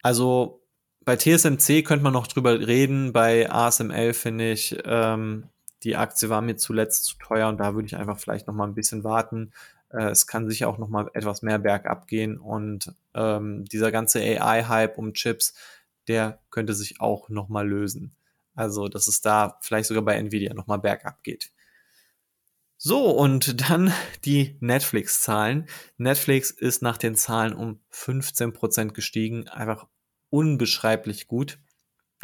Also 0.00 0.63
bei 1.04 1.16
TSMC 1.16 1.82
könnte 1.84 2.02
man 2.02 2.12
noch 2.12 2.26
drüber 2.26 2.66
reden. 2.66 3.12
Bei 3.12 3.50
ASML 3.50 4.14
finde 4.14 4.52
ich, 4.52 4.76
ähm, 4.84 5.48
die 5.82 5.96
Aktie 5.96 6.30
war 6.30 6.40
mir 6.40 6.56
zuletzt 6.56 7.04
zu 7.04 7.16
teuer 7.18 7.48
und 7.48 7.58
da 7.58 7.74
würde 7.74 7.86
ich 7.86 7.96
einfach 7.96 8.18
vielleicht 8.18 8.46
noch 8.46 8.54
mal 8.54 8.66
ein 8.66 8.74
bisschen 8.74 9.04
warten. 9.04 9.52
Äh, 9.90 10.10
es 10.10 10.26
kann 10.26 10.48
sicher 10.48 10.68
auch 10.68 10.78
noch 10.78 10.88
mal 10.88 11.10
etwas 11.14 11.42
mehr 11.42 11.58
bergab 11.58 12.06
gehen 12.06 12.38
und 12.38 12.94
ähm, 13.14 13.64
dieser 13.66 13.92
ganze 13.92 14.20
AI-Hype 14.20 14.98
um 14.98 15.12
Chips, 15.12 15.54
der 16.08 16.40
könnte 16.50 16.74
sich 16.74 17.00
auch 17.00 17.28
noch 17.28 17.48
mal 17.48 17.68
lösen. 17.68 18.14
Also, 18.54 18.88
dass 18.88 19.08
es 19.08 19.20
da 19.20 19.58
vielleicht 19.60 19.88
sogar 19.88 20.04
bei 20.04 20.14
Nvidia 20.14 20.54
noch 20.54 20.66
mal 20.66 20.78
bergab 20.78 21.22
geht. 21.22 21.50
So, 22.76 23.10
und 23.10 23.68
dann 23.68 23.92
die 24.24 24.56
Netflix-Zahlen. 24.60 25.68
Netflix 25.96 26.50
ist 26.50 26.82
nach 26.82 26.98
den 26.98 27.14
Zahlen 27.14 27.52
um 27.54 27.80
15% 27.92 28.92
gestiegen. 28.92 29.48
Einfach 29.48 29.86
unbeschreiblich 30.34 31.28
gut. 31.28 31.60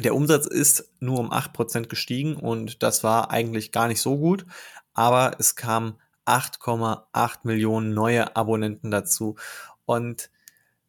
Der 0.03 0.17
Umsatz 0.17 0.47
ist 0.47 0.91
nur 0.99 1.21
um 1.21 1.31
8% 1.31 1.87
gestiegen 1.87 2.35
und 2.35 2.83
das 2.83 3.05
war 3.05 3.31
eigentlich 3.31 3.71
gar 3.71 3.87
nicht 3.87 4.01
so 4.01 4.19
gut, 4.19 4.47
aber 4.95 5.37
es 5.39 5.55
kamen 5.55 5.95
8,8 6.27 7.39
Millionen 7.45 7.95
neue 7.95 8.35
Abonnenten 8.35 8.91
dazu. 8.91 9.37
Und 9.85 10.29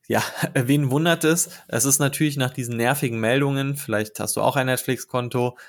ja, 0.08 0.24
wen 0.56 0.90
wundert 0.90 1.24
es? 1.24 1.52
Es 1.68 1.86
ist 1.86 2.00
natürlich 2.00 2.38
nach 2.38 2.54
diesen 2.54 2.76
nervigen 2.76 3.20
Meldungen, 3.20 3.76
vielleicht 3.76 4.20
hast 4.20 4.36
du 4.36 4.42
auch 4.42 4.56
ein 4.56 4.66
Netflix-Konto, 4.66 5.60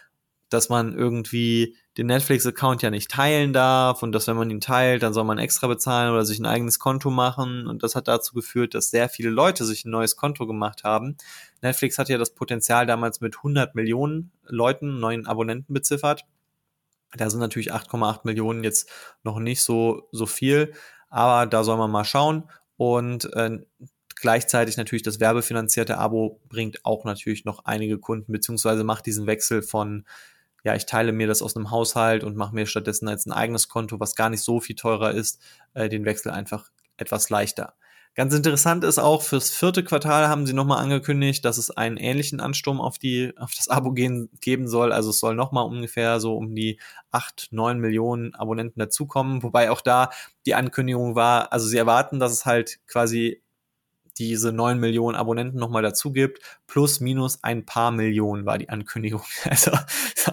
dass 0.49 0.71
man 0.71 0.97
irgendwie 0.97 1.77
den 1.99 2.07
Netflix-Account 2.07 2.83
ja 2.83 2.91
nicht 2.91 3.11
teilen 3.11 3.53
darf 3.53 4.03
und 4.03 4.13
dass 4.13 4.27
wenn 4.27 4.37
man 4.37 4.51
ihn 4.51 4.61
teilt, 4.61 5.03
dann 5.03 5.13
soll 5.13 5.25
man 5.25 5.39
extra 5.39 5.67
bezahlen 5.67 6.13
oder 6.13 6.25
sich 6.25 6.39
ein 6.39 6.47
eigenes 6.47 6.79
Konto 6.79 7.11
machen. 7.11 7.67
Und 7.67 7.83
das 7.83 7.95
hat 7.95 8.09
dazu 8.09 8.35
geführt, 8.35 8.75
dass 8.75 8.91
sehr 8.91 9.09
viele 9.09 9.29
Leute 9.29 9.65
sich 9.65 9.85
ein 9.85 9.91
neues 9.91 10.17
Konto 10.17 10.47
gemacht 10.47 10.85
haben. 10.85 11.17
Netflix 11.61 11.99
hat 11.99 12.09
ja 12.09 12.17
das 12.17 12.35
Potenzial 12.35 12.87
damals 12.87 13.21
mit 13.21 13.37
100 13.37 13.75
Millionen 13.75 14.33
Leuten, 14.47 15.01
neuen 15.01 15.27
Abonnenten 15.27 15.75
beziffert. 15.75 16.25
Da 17.15 17.29
sind 17.29 17.41
natürlich 17.41 17.75
8,8 17.75 18.21
Millionen 18.25 18.65
jetzt 18.65 18.89
noch 19.23 19.39
nicht 19.39 19.63
so, 19.63 20.09
so 20.13 20.25
viel, 20.25 20.73
aber 21.11 21.47
da 21.47 21.63
soll 21.63 21.77
man 21.77 21.91
mal 21.91 22.05
schauen. 22.07 22.49
Und 22.79 23.31
äh, 23.35 23.59
Gleichzeitig 24.23 24.77
natürlich 24.77 25.03
das 25.03 25.19
werbefinanzierte 25.19 25.99
Abo 25.99 26.41
bringt 26.49 26.85
auch 26.85 27.05
natürlich 27.05 27.45
noch 27.45 27.65
einige 27.65 27.99
Kunden, 27.99 28.31
beziehungsweise 28.31 28.85
macht 28.85 29.05
diesen 29.05 29.27
Wechsel 29.27 29.63
von, 29.63 30.05
ja, 30.65 30.75
ich 30.75 30.87
teile 30.87 31.13
mir 31.13 31.27
das 31.27 31.43
aus 31.43 31.57
einem 31.57 31.71
Haushalt 31.71 32.25
und 32.25 32.37
mache 32.37 32.55
mir 32.55 32.67
stattdessen 32.67 33.09
als 33.09 33.27
ein 33.27 33.33
eigenes 33.33 33.69
Konto, 33.69 33.99
was 34.01 34.15
gar 34.15 34.31
nicht 34.31 34.43
so 34.43 34.61
viel 34.61 34.77
teurer 34.77 35.13
ist, 35.13 35.41
äh, 35.75 35.89
den 35.89 36.05
Wechsel 36.05 36.31
einfach 36.31 36.71
etwas 36.97 37.31
leichter. 37.31 37.75
Ganz 38.15 38.35
interessant 38.35 38.85
ist 38.85 38.99
auch, 38.99 39.23
fürs 39.23 39.51
vierte 39.51 39.83
Quartal 39.83 40.29
haben 40.29 40.45
sie 40.47 40.53
nochmal 40.53 40.83
angekündigt, 40.83 41.47
dass 41.47 41.57
es 41.57 41.71
einen 41.71 41.97
ähnlichen 41.97 42.41
Ansturm 42.41 42.79
auf, 42.79 42.99
die, 42.99 43.33
auf 43.39 43.55
das 43.55 43.69
Abo 43.69 43.93
gehen, 43.93 44.29
geben 44.43 44.69
soll. 44.69 44.93
Also 44.93 45.09
es 45.11 45.19
soll 45.19 45.35
nochmal 45.35 45.65
ungefähr 45.65 46.21
so 46.21 46.37
um 46.37 46.55
die 46.55 46.79
acht 47.11 47.49
neun 47.53 47.79
Millionen 47.79 48.35
Abonnenten 48.35 48.79
dazukommen. 48.79 49.43
Wobei 49.43 49.71
auch 49.71 49.81
da 49.81 50.11
die 50.45 50.55
Ankündigung 50.55 51.15
war, 51.15 51.55
also 51.55 51.67
sie 51.67 51.79
erwarten, 51.79 52.21
dass 52.21 52.33
es 52.33 52.45
halt 52.45 52.81
quasi 52.87 53.43
diese 54.19 54.53
neun 54.53 54.79
Millionen 54.79 55.17
Abonnenten 55.17 55.59
nochmal 55.59 55.83
dazu 55.83 56.13
gibt. 56.13 56.41
Plus, 56.67 57.01
minus 57.01 57.43
ein 57.43 57.65
paar 57.65 57.91
Millionen 57.91 58.47
war 58.47 58.59
die 58.59 58.69
Ankündigung. 58.69 59.23
Also 59.45 59.73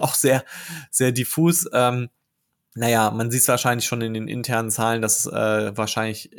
auch 0.00 0.14
sehr, 0.14 0.44
sehr 0.90 1.12
diffus. 1.12 1.68
Ähm, 1.72 2.08
naja, 2.74 3.10
man 3.10 3.30
sieht 3.30 3.42
es 3.42 3.48
wahrscheinlich 3.48 3.86
schon 3.86 4.00
in 4.00 4.14
den 4.14 4.28
internen 4.28 4.70
Zahlen, 4.70 5.02
dass 5.02 5.26
es 5.26 5.32
äh, 5.32 5.76
wahrscheinlich 5.76 6.30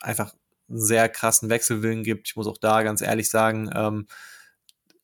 einfach 0.00 0.32
einen 0.68 0.80
sehr 0.80 1.08
krassen 1.08 1.50
Wechselwillen 1.50 2.04
gibt. 2.04 2.28
Ich 2.28 2.36
muss 2.36 2.46
auch 2.46 2.58
da 2.58 2.82
ganz 2.82 3.00
ehrlich 3.00 3.28
sagen, 3.30 3.70
ähm, 3.74 4.06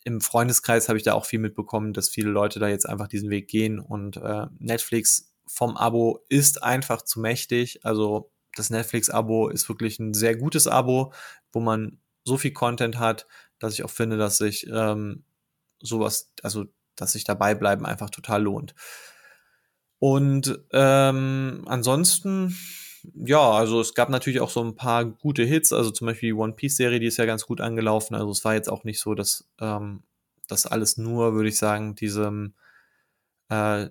im 0.04 0.20
Freundeskreis 0.20 0.88
habe 0.88 0.96
ich 0.96 1.04
da 1.04 1.14
auch 1.14 1.26
viel 1.26 1.40
mitbekommen, 1.40 1.92
dass 1.92 2.08
viele 2.08 2.30
Leute 2.30 2.60
da 2.60 2.68
jetzt 2.68 2.88
einfach 2.88 3.08
diesen 3.08 3.28
Weg 3.30 3.48
gehen 3.48 3.78
und 3.78 4.16
äh, 4.16 4.46
Netflix 4.58 5.34
vom 5.46 5.76
Abo 5.76 6.24
ist 6.28 6.62
einfach 6.62 7.02
zu 7.02 7.20
mächtig. 7.20 7.84
Also 7.84 8.30
das 8.56 8.70
Netflix-Abo 8.70 9.48
ist 9.48 9.68
wirklich 9.68 9.98
ein 9.98 10.14
sehr 10.14 10.36
gutes 10.36 10.66
Abo, 10.66 11.12
wo 11.52 11.60
man 11.60 11.98
so 12.24 12.36
viel 12.36 12.52
Content 12.52 12.98
hat, 12.98 13.26
dass 13.58 13.74
ich 13.74 13.84
auch 13.84 13.90
finde, 13.90 14.16
dass 14.16 14.38
sich 14.38 14.66
ähm, 14.72 15.24
sowas, 15.80 16.30
also 16.42 16.66
dass 16.96 17.12
sich 17.12 17.24
dabei 17.24 17.54
bleiben 17.54 17.86
einfach 17.86 18.10
total 18.10 18.42
lohnt. 18.42 18.74
Und 19.98 20.60
ähm, 20.72 21.64
ansonsten, 21.66 22.56
ja, 23.14 23.50
also 23.50 23.80
es 23.80 23.94
gab 23.94 24.10
natürlich 24.10 24.40
auch 24.40 24.50
so 24.50 24.62
ein 24.62 24.76
paar 24.76 25.04
gute 25.04 25.44
Hits, 25.44 25.72
also 25.72 25.90
zum 25.90 26.06
Beispiel 26.06 26.30
die 26.30 26.38
One 26.38 26.52
Piece-Serie, 26.52 27.00
die 27.00 27.06
ist 27.06 27.16
ja 27.16 27.26
ganz 27.26 27.46
gut 27.46 27.60
angelaufen. 27.60 28.14
Also 28.14 28.30
es 28.30 28.44
war 28.44 28.54
jetzt 28.54 28.70
auch 28.70 28.84
nicht 28.84 29.00
so, 29.00 29.14
dass 29.14 29.48
ähm, 29.60 30.02
das 30.46 30.66
alles 30.66 30.96
nur, 30.98 31.34
würde 31.34 31.48
ich 31.48 31.58
sagen, 31.58 31.94
diesem 31.94 32.54
äh, 33.48 33.88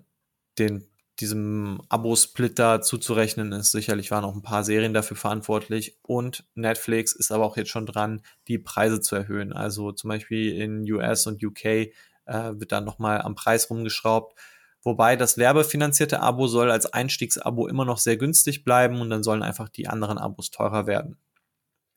den 0.58 0.86
diesem 1.20 1.80
Abo-Splitter 1.88 2.80
zuzurechnen 2.80 3.52
ist. 3.52 3.72
Sicherlich 3.72 4.10
waren 4.10 4.24
auch 4.24 4.34
ein 4.34 4.42
paar 4.42 4.64
Serien 4.64 4.94
dafür 4.94 5.16
verantwortlich 5.16 5.98
und 6.02 6.44
Netflix 6.54 7.12
ist 7.12 7.32
aber 7.32 7.44
auch 7.44 7.56
jetzt 7.56 7.70
schon 7.70 7.86
dran, 7.86 8.22
die 8.46 8.58
Preise 8.58 9.00
zu 9.00 9.16
erhöhen. 9.16 9.52
Also 9.52 9.92
zum 9.92 10.08
Beispiel 10.08 10.54
in 10.54 10.90
US 10.92 11.26
und 11.26 11.42
UK 11.42 11.64
äh, 11.64 11.90
wird 12.26 12.72
dann 12.72 12.84
nochmal 12.84 13.22
am 13.22 13.34
Preis 13.34 13.68
rumgeschraubt. 13.70 14.38
Wobei 14.82 15.16
das 15.16 15.38
werbefinanzierte 15.38 16.20
Abo 16.20 16.46
soll 16.46 16.70
als 16.70 16.86
Einstiegsabo 16.86 17.66
immer 17.66 17.84
noch 17.84 17.98
sehr 17.98 18.16
günstig 18.16 18.64
bleiben 18.64 19.00
und 19.00 19.10
dann 19.10 19.22
sollen 19.22 19.42
einfach 19.42 19.68
die 19.68 19.88
anderen 19.88 20.18
Abos 20.18 20.50
teurer 20.50 20.86
werden. 20.86 21.18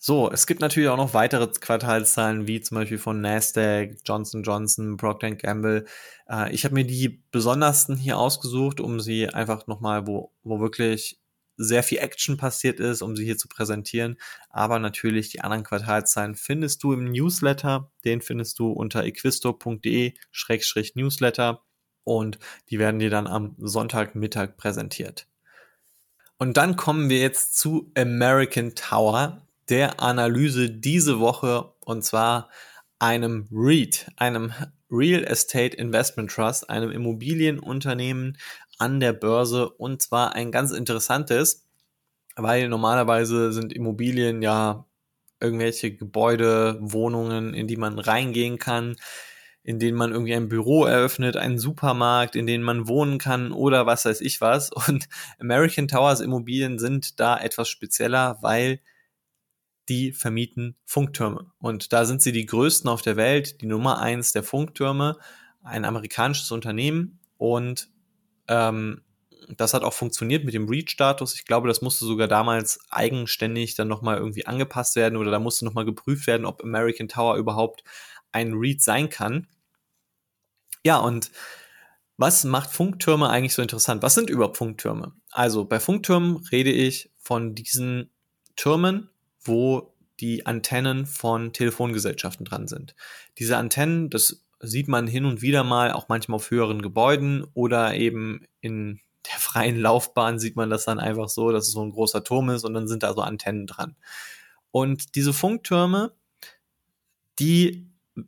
So, 0.04 0.32
es 0.32 0.48
gibt 0.48 0.62
natürlich 0.62 0.90
auch 0.90 0.98
noch 0.98 1.14
weitere 1.14 1.46
Quartalszahlen, 1.46 2.48
wie 2.48 2.60
zum 2.60 2.74
Beispiel 2.74 2.98
von 2.98 3.22
Nasdaq, 3.22 3.98
Johnson 4.04 4.42
Johnson, 4.42 4.98
Procter 4.98 5.30
Gamble. 5.36 5.86
Äh, 6.28 6.52
ich 6.52 6.66
habe 6.66 6.74
mir 6.74 6.86
die 6.86 7.22
besondersten 7.30 7.98
hier 7.98 8.18
ausgesucht, 8.18 8.80
um 8.80 9.00
sie 9.00 9.30
einfach 9.30 9.68
nochmal, 9.68 10.08
wo, 10.08 10.32
wo 10.42 10.60
wirklich 10.60 11.20
sehr 11.56 11.84
viel 11.84 12.00
Action 12.00 12.36
passiert 12.36 12.80
ist, 12.80 13.04
um 13.04 13.16
sie 13.16 13.26
hier 13.26 13.38
zu 13.38 13.48
präsentieren. 13.48 14.18
Aber 14.50 14.80
natürlich 14.80 15.30
die 15.30 15.42
anderen 15.42 15.64
Quartalszahlen 15.64 16.34
findest 16.34 16.82
du 16.82 16.94
im 16.94 17.12
Newsletter. 17.12 17.92
Den 18.04 18.22
findest 18.22 18.58
du 18.58 18.72
unter 18.72 19.04
equisto.de-newsletter 19.04 21.62
und 22.04 22.40
die 22.72 22.80
werden 22.80 23.00
dir 23.00 23.12
dann 23.12 23.28
am 23.28 23.54
Sonntagmittag 23.60 24.58
präsentiert. 24.58 25.28
Und 26.40 26.58
dann 26.58 26.76
kommen 26.76 27.10
wir 27.10 27.20
jetzt 27.20 27.60
zu 27.60 27.92
American 27.96 28.74
Tower 28.74 29.46
der 29.72 30.02
Analyse 30.02 30.70
diese 30.70 31.20
Woche 31.20 31.74
und 31.80 32.04
zwar 32.04 32.50
einem 33.00 33.48
REIT, 33.52 34.12
einem 34.18 34.52
Real 34.92 35.24
Estate 35.24 35.78
Investment 35.78 36.30
Trust, 36.30 36.70
einem 36.70 36.92
Immobilienunternehmen 36.92 38.38
an 38.78 39.00
der 39.00 39.14
Börse 39.14 39.70
und 39.70 40.02
zwar 40.02 40.36
ein 40.36 40.52
ganz 40.52 40.72
interessantes, 40.72 41.66
weil 42.36 42.68
normalerweise 42.68 43.54
sind 43.54 43.72
Immobilien 43.72 44.42
ja 44.42 44.86
irgendwelche 45.40 45.96
Gebäude, 45.96 46.78
Wohnungen, 46.82 47.54
in 47.54 47.68
die 47.68 47.78
man 47.78 47.98
reingehen 47.98 48.60
kann, 48.60 48.98
in 49.64 49.80
denen 49.80 49.98
man 49.98 50.12
irgendwie 50.12 50.36
ein 50.36 50.50
Büro 50.50 50.84
eröffnet, 50.84 51.38
einen 51.38 51.60
Supermarkt, 51.60 52.36
in 52.36 52.46
denen 52.46 52.64
man 52.64 52.90
wohnen 52.90 53.20
kann 53.20 53.54
oder 53.54 53.86
was 53.86 54.04
weiß 54.04 54.20
ich 54.20 54.42
was. 54.42 54.70
Und 54.88 55.08
American 55.40 55.88
Towers 55.88 56.20
Immobilien 56.20 56.78
sind 56.78 57.22
da 57.22 57.40
etwas 57.40 57.70
spezieller, 57.70 58.38
weil 58.42 58.82
die 59.90 60.14
vermieten 60.14 60.76
Funktürme. 60.86 61.52
Und 61.60 61.94
da 61.94 62.06
sind 62.06 62.22
sie 62.22 62.32
die 62.32 62.46
größten 62.46 62.90
auf 62.90 63.02
der 63.02 63.16
Welt, 63.16 63.62
die 63.62 63.66
Nummer 63.66 64.00
eins 64.00 64.32
der 64.32 64.44
Funktürme, 64.44 65.18
ein 65.64 65.86
amerikanisches 65.86 66.52
Unternehmen. 66.52 67.20
Und 67.38 67.90
ähm, 68.48 69.02
das 69.58 69.74
hat 69.74 69.84
auch 69.84 69.94
funktioniert 69.94 70.46
mit 70.46 70.54
dem 70.54 70.70
REACH-Status. 70.70 71.36
Ich 71.36 71.46
glaube, 71.46 71.68
das 71.68 71.82
musste 71.82 72.06
sogar 72.06 72.28
damals 72.28 72.80
eigenständig 72.90 73.76
dann 73.76 73.88
nochmal 73.88 74.18
irgendwie 74.18 74.46
angepasst 74.46 74.96
werden 74.96 75.18
oder 75.18 75.32
da 75.32 75.40
musste 75.40 75.66
nochmal 75.66 75.86
geprüft 75.86 76.28
werden, 76.28 76.46
ob 76.46 76.64
American 76.64 77.08
Tower 77.08 77.38
überhaupt 77.38 77.84
ein 78.32 78.54
REIT 78.54 78.82
sein 78.82 79.10
kann. 79.10 79.48
Ja, 80.84 80.98
und 80.98 81.32
was 82.18 82.44
macht 82.44 82.70
Funktürme 82.70 83.30
eigentlich 83.30 83.54
so 83.54 83.62
interessant? 83.62 84.04
Was 84.04 84.14
sind 84.14 84.30
überhaupt 84.30 84.58
Funktürme? 84.58 85.14
Also 85.32 85.66
bei 85.66 85.80
Funktürmen 85.80 86.38
rede 86.52 86.72
ich 86.72 87.12
von 87.18 87.56
diesen 87.56 88.12
Türmen, 88.56 89.10
wo 89.44 89.94
die 90.20 90.46
Antennen 90.46 91.06
von 91.06 91.52
Telefongesellschaften 91.54 92.46
dran 92.46 92.68
sind. 92.68 92.96
Diese 93.40 93.58
Antennen, 93.58 94.10
das 94.10 94.44
sieht 94.60 94.88
man 94.88 95.08
hin 95.08 95.26
und 95.26 95.42
wieder 95.42 95.64
mal, 95.64 95.92
auch 95.92 96.08
manchmal 96.10 96.36
auf 96.36 96.52
höheren 96.52 96.82
Gebäuden 96.82 97.46
oder 97.54 97.96
eben 97.96 98.46
in 98.62 99.00
der 99.26 99.40
freien 99.40 99.80
Laufbahn 99.80 100.40
sieht 100.40 100.56
man 100.56 100.70
das 100.70 100.86
dann 100.86 101.00
einfach 101.00 101.30
so, 101.30 101.52
dass 101.52 101.68
es 101.68 101.74
so 101.74 101.84
ein 101.84 101.92
großer 101.92 102.24
Turm 102.24 102.50
ist 102.50 102.64
und 102.64 102.74
dann 102.74 102.88
sind 102.88 103.04
da 103.04 103.14
so 103.14 103.22
Antennen 103.22 103.68
dran. 103.68 103.96
Und 104.72 105.16
diese 105.16 105.34
Funktürme, 105.34 106.14
die 107.40 107.88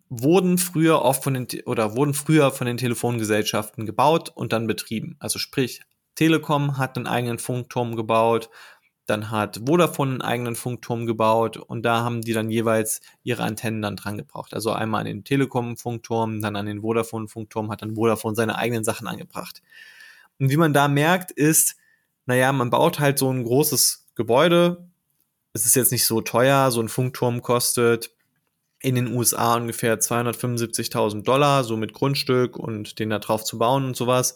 wurden 0.09 0.57
früher 0.57 1.01
oft 1.01 1.23
von 1.23 1.33
den 1.33 1.47
oder 1.65 1.95
wurden 1.95 2.13
früher 2.13 2.51
von 2.51 2.67
den 2.67 2.77
Telefongesellschaften 2.77 3.85
gebaut 3.85 4.31
und 4.33 4.53
dann 4.53 4.67
betrieben. 4.67 5.15
Also 5.19 5.39
sprich, 5.39 5.81
Telekom 6.15 6.77
hat 6.77 6.95
einen 6.95 7.07
eigenen 7.07 7.39
Funkturm 7.39 7.95
gebaut, 7.95 8.49
dann 9.05 9.31
hat 9.31 9.61
Vodafone 9.67 10.11
einen 10.11 10.21
eigenen 10.21 10.55
Funkturm 10.55 11.05
gebaut 11.05 11.57
und 11.57 11.83
da 11.83 12.03
haben 12.03 12.21
die 12.21 12.33
dann 12.33 12.49
jeweils 12.49 13.01
ihre 13.23 13.43
Antennen 13.43 13.81
dann 13.81 13.95
dran 13.97 14.17
gebracht. 14.17 14.53
Also 14.53 14.71
einmal 14.71 15.01
an 15.01 15.07
den 15.07 15.23
Telekom-Funkturm, 15.23 16.41
dann 16.41 16.55
an 16.55 16.65
den 16.65 16.81
Vodafone-Funkturm, 16.81 17.69
hat 17.69 17.81
dann 17.81 17.95
Vodafone 17.95 18.35
seine 18.35 18.57
eigenen 18.57 18.83
Sachen 18.83 19.07
angebracht. 19.07 19.61
Und 20.39 20.49
wie 20.49 20.57
man 20.57 20.73
da 20.73 20.87
merkt, 20.87 21.31
ist, 21.31 21.75
naja, 22.25 22.53
man 22.53 22.69
baut 22.69 22.99
halt 22.99 23.19
so 23.19 23.29
ein 23.29 23.43
großes 23.43 24.07
Gebäude. 24.15 24.87
Es 25.51 25.65
ist 25.65 25.75
jetzt 25.75 25.91
nicht 25.91 26.05
so 26.05 26.21
teuer, 26.21 26.71
so 26.71 26.81
ein 26.81 26.89
Funkturm 26.89 27.41
kostet 27.41 28.11
in 28.79 28.95
den 28.95 29.13
USA 29.13 29.55
ungefähr 29.55 29.99
275.000 29.99 31.23
Dollar, 31.23 31.63
so 31.63 31.77
mit 31.77 31.93
Grundstück 31.93 32.57
und 32.57 32.99
den 32.99 33.09
da 33.09 33.19
drauf 33.19 33.43
zu 33.43 33.57
bauen 33.57 33.85
und 33.85 33.95
sowas. 33.95 34.35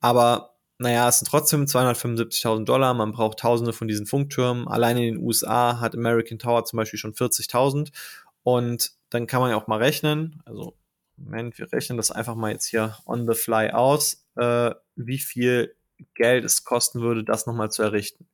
Aber 0.00 0.57
naja, 0.78 1.08
es 1.08 1.18
sind 1.18 1.28
trotzdem 1.28 1.64
275.000 1.64 2.64
Dollar, 2.64 2.94
man 2.94 3.12
braucht 3.12 3.40
tausende 3.40 3.72
von 3.72 3.88
diesen 3.88 4.06
Funktürmen. 4.06 4.68
Allein 4.68 4.96
in 4.96 5.14
den 5.14 5.22
USA 5.22 5.80
hat 5.80 5.94
American 5.94 6.38
Tower 6.38 6.64
zum 6.64 6.76
Beispiel 6.76 6.98
schon 6.98 7.14
40.000 7.14 7.90
und 8.44 8.92
dann 9.10 9.26
kann 9.26 9.40
man 9.40 9.50
ja 9.50 9.56
auch 9.56 9.66
mal 9.66 9.78
rechnen, 9.78 10.40
also 10.44 10.76
Moment, 11.16 11.58
wir 11.58 11.72
rechnen 11.72 11.96
das 11.96 12.12
einfach 12.12 12.36
mal 12.36 12.52
jetzt 12.52 12.66
hier 12.66 12.96
on 13.04 13.26
the 13.28 13.34
fly 13.34 13.70
aus, 13.70 14.24
äh, 14.36 14.72
wie 14.94 15.18
viel 15.18 15.74
Geld 16.14 16.44
es 16.44 16.64
kosten 16.64 17.00
würde, 17.00 17.24
das 17.24 17.46
nochmal 17.46 17.70
zu 17.70 17.82
errichten. 17.82 18.28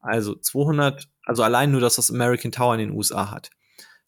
Also 0.00 0.34
200, 0.34 1.08
also 1.24 1.44
allein 1.44 1.70
nur, 1.70 1.80
dass 1.80 1.96
das 1.96 2.10
American 2.10 2.50
Tower 2.50 2.74
in 2.74 2.80
den 2.80 2.90
USA 2.90 3.30
hat. 3.30 3.50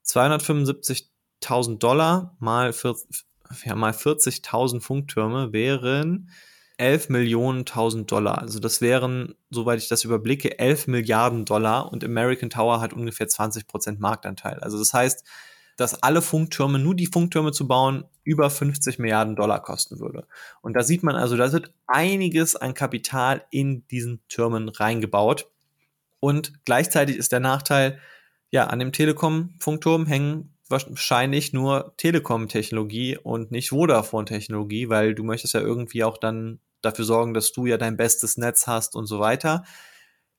275.000 0.05 1.79
Dollar 1.79 2.37
mal 2.41 2.73
40, 2.73 3.25
ja, 3.65 3.77
mal 3.77 3.93
40.000 3.93 4.81
Funktürme 4.81 5.53
wären 5.53 6.31
11 6.79 7.11
Millionen 7.11 7.61
1000 7.61 8.11
Dollar. 8.11 8.39
Also 8.39 8.61
das 8.61 8.81
wären, 8.81 9.35
soweit 9.51 9.81
ich 9.81 9.89
das 9.89 10.05
überblicke, 10.05 10.59
11 10.59 10.87
Milliarden 10.87 11.45
Dollar 11.45 11.93
und 11.93 12.05
American 12.05 12.51
Tower 12.51 12.81
hat 12.81 12.93
ungefähr 12.93 13.29
20 13.29 13.67
Prozent 13.67 14.01
Marktanteil. 14.01 14.61
Also 14.61 14.79
das 14.79 14.95
heißt, 14.95 15.25
dass 15.77 16.03
alle 16.03 16.23
Funktürme, 16.23 16.79
nur 16.79 16.95
die 16.95 17.07
Funktürme 17.07 17.53
zu 17.53 17.69
bauen, 17.69 18.05
über 18.25 18.51
50 18.51 18.99
Milliarden 18.99 19.37
Dollar 19.37 19.63
kosten 19.63 20.01
würde. 20.01 20.27
Und 20.61 20.75
da 20.75 20.83
sieht 20.83 21.03
man 21.03 21.15
also, 21.15 21.37
da 21.37 21.53
wird 21.53 21.73
einiges 21.87 22.57
an 22.57 22.75
Kapital 22.75 23.45
in 23.51 23.87
diesen 23.89 24.21
Türmen 24.29 24.69
reingebaut. 24.69 25.49
Und 26.21 26.65
gleichzeitig 26.65 27.17
ist 27.17 27.33
der 27.33 27.41
Nachteil, 27.41 28.01
ja, 28.51 28.67
an 28.67 28.79
dem 28.79 28.93
Telekom-Funkturm 28.93 30.07
hängen 30.07 30.55
wahrscheinlich 30.69 31.53
nur 31.53 31.95
Telekom-Technologie 31.97 33.17
und 33.17 33.51
nicht 33.51 33.71
Vodafone-Technologie, 33.71 34.89
weil 34.89 35.15
du 35.15 35.25
möchtest 35.25 35.55
ja 35.55 35.61
irgendwie 35.61 36.05
auch 36.05 36.19
dann 36.19 36.61
dafür 36.81 37.05
sorgen, 37.05 37.35
dass 37.35 37.53
du 37.53 37.67
ja 37.67 37.77
dein 37.77 37.97
bestes 37.97 38.37
Netz 38.37 38.67
hast 38.67 38.97
und 38.97 39.07
so 39.07 39.21
weiter. 39.21 39.65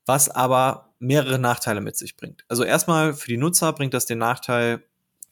Was 0.06 0.30
aber 0.30 0.94
mehrere 1.00 1.40
Nachteile 1.40 1.82
mit 1.82 1.96
sich 1.96 2.18
bringt. 2.18 2.44
Also 2.48 2.64
erstmal 2.64 3.14
für 3.14 3.30
die 3.30 3.38
Nutzer 3.38 3.74
bringt 3.74 3.94
das 3.94 4.06
den 4.06 4.18
Nachteil, 4.18 4.84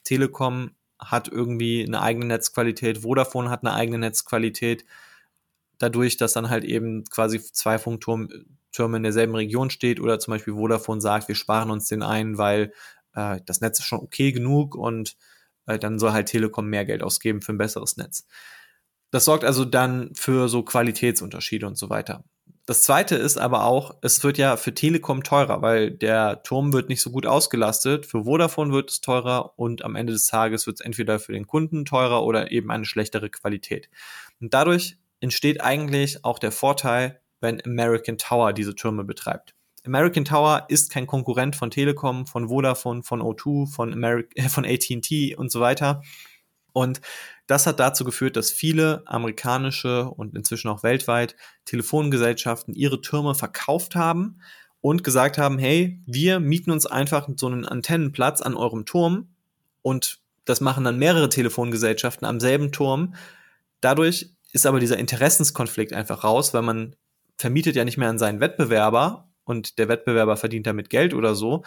Telekom 0.04 0.72
hat 1.00 1.28
irgendwie 1.28 1.86
eine 1.86 2.02
eigene 2.02 2.26
Netzqualität, 2.26 3.00
Vodafone 3.00 3.50
hat 3.50 3.64
eine 3.64 3.74
eigene 3.74 4.00
Netzqualität. 4.00 4.86
Dadurch, 5.78 6.18
dass 6.18 6.34
dann 6.34 6.50
halt 6.50 6.64
eben 6.64 7.04
quasi 7.06 7.42
zwei 7.42 7.78
Funktürme 7.78 8.98
in 8.98 9.04
derselben 9.04 9.36
Region 9.36 9.70
steht 9.70 10.00
oder 10.00 10.20
zum 10.20 10.32
Beispiel 10.34 10.54
Vodafone 10.54 11.02
sagt, 11.02 11.28
wir 11.28 11.36
sparen 11.36 11.70
uns 11.70 11.88
den 11.88 12.02
ein, 12.02 12.38
weil 12.38 12.74
äh, 13.14 13.40
das 13.46 13.62
Netz 13.62 13.80
ist 13.80 13.86
schon 13.86 14.00
okay 14.00 14.32
genug 14.32 14.76
und 14.76 15.18
äh, 15.68 15.78
dann 15.78 16.00
soll 16.00 16.14
halt 16.14 16.30
Telekom 16.30 16.68
mehr 16.68 16.86
Geld 16.86 17.04
ausgeben 17.04 17.42
für 17.42 17.54
ein 17.54 17.60
besseres 17.60 17.98
Netz. 17.98 18.26
Das 19.12 19.26
sorgt 19.26 19.44
also 19.44 19.66
dann 19.66 20.12
für 20.16 20.50
so 20.50 20.64
Qualitätsunterschiede 20.64 21.66
und 21.66 21.78
so 21.78 21.90
weiter. 21.90 22.24
Das 22.68 22.84
zweite 22.84 23.16
ist 23.16 23.38
aber 23.38 23.64
auch, 23.64 23.96
es 24.02 24.22
wird 24.26 24.38
ja 24.38 24.58
für 24.58 24.74
Telekom 24.74 25.24
teurer, 25.24 25.62
weil 25.62 25.90
der 25.90 26.44
Turm 26.44 26.74
wird 26.74 26.90
nicht 26.90 27.02
so 27.02 27.12
gut 27.12 27.26
ausgelastet. 27.26 28.06
Für 28.06 28.26
Vodafone 28.26 28.74
wird 28.74 28.92
es 28.92 29.00
teurer 29.00 29.58
und 29.58 29.86
am 29.86 29.96
Ende 29.96 30.12
des 30.12 30.28
Tages 30.28 30.68
wird 30.68 30.82
es 30.82 30.86
entweder 30.86 31.18
für 31.20 31.32
den 31.32 31.48
Kunden 31.48 31.86
teurer 31.86 32.26
oder 32.26 32.52
eben 32.52 32.70
eine 32.70 32.84
schlechtere 32.84 33.30
Qualität. 33.30 33.90
Und 34.42 34.54
dadurch 34.54 34.98
entsteht 35.22 35.62
eigentlich 35.62 36.26
auch 36.26 36.40
der 36.40 36.52
Vorteil, 36.52 37.22
wenn 37.40 37.64
American 37.66 38.18
Tower 38.18 38.52
diese 38.52 38.76
Türme 38.76 39.06
betreibt. 39.06 39.56
American 39.86 40.26
Tower 40.26 40.66
ist 40.68 40.92
kein 40.92 41.08
Konkurrent 41.08 41.56
von 41.56 41.72
Telekom, 41.72 42.28
von 42.28 42.50
Vodafone, 42.50 43.04
von 43.04 43.22
O2, 43.22 43.72
von, 43.72 44.04
äh, 44.04 44.50
von 44.50 44.66
AT&T 44.66 45.36
und 45.38 45.52
so 45.52 45.62
weiter. 45.62 46.02
Und 46.78 47.02
das 47.48 47.66
hat 47.66 47.80
dazu 47.80 48.04
geführt, 48.06 48.36
dass 48.36 48.52
viele 48.52 49.02
amerikanische 49.08 50.12
und 50.12 50.36
inzwischen 50.36 50.68
auch 50.68 50.84
weltweit 50.84 51.36
Telefongesellschaften 51.66 52.76
ihre 52.76 53.02
Türme 53.02 53.34
verkauft 53.34 53.96
haben 53.96 54.42
und 54.80 55.04
gesagt 55.04 55.40
haben, 55.40 55.58
hey, 55.58 56.00
wir 56.06 56.40
mieten 56.40 56.70
uns 56.70 56.86
einfach 56.86 57.28
so 57.36 57.48
einen 57.48 57.66
Antennenplatz 57.66 58.44
an 58.44 58.54
eurem 58.54 58.86
Turm 58.86 59.30
und 59.82 60.20
das 60.46 60.62
machen 60.62 60.84
dann 60.84 61.00
mehrere 61.00 61.30
Telefongesellschaften 61.30 62.28
am 62.28 62.40
selben 62.40 62.72
Turm. 62.72 63.16
Dadurch 63.82 64.30
ist 64.54 64.68
aber 64.68 64.80
dieser 64.80 65.00
Interessenskonflikt 65.00 65.94
einfach 65.94 66.24
raus, 66.24 66.54
weil 66.54 66.62
man 66.62 66.96
vermietet 67.40 67.76
ja 67.76 67.86
nicht 67.86 67.98
mehr 67.98 68.10
an 68.10 68.20
seinen 68.20 68.40
Wettbewerber 68.40 69.32
und 69.46 69.80
der 69.80 69.88
Wettbewerber 69.88 70.38
verdient 70.38 70.68
damit 70.68 70.92
Geld 70.92 71.16
oder 71.16 71.34
so, 71.34 71.64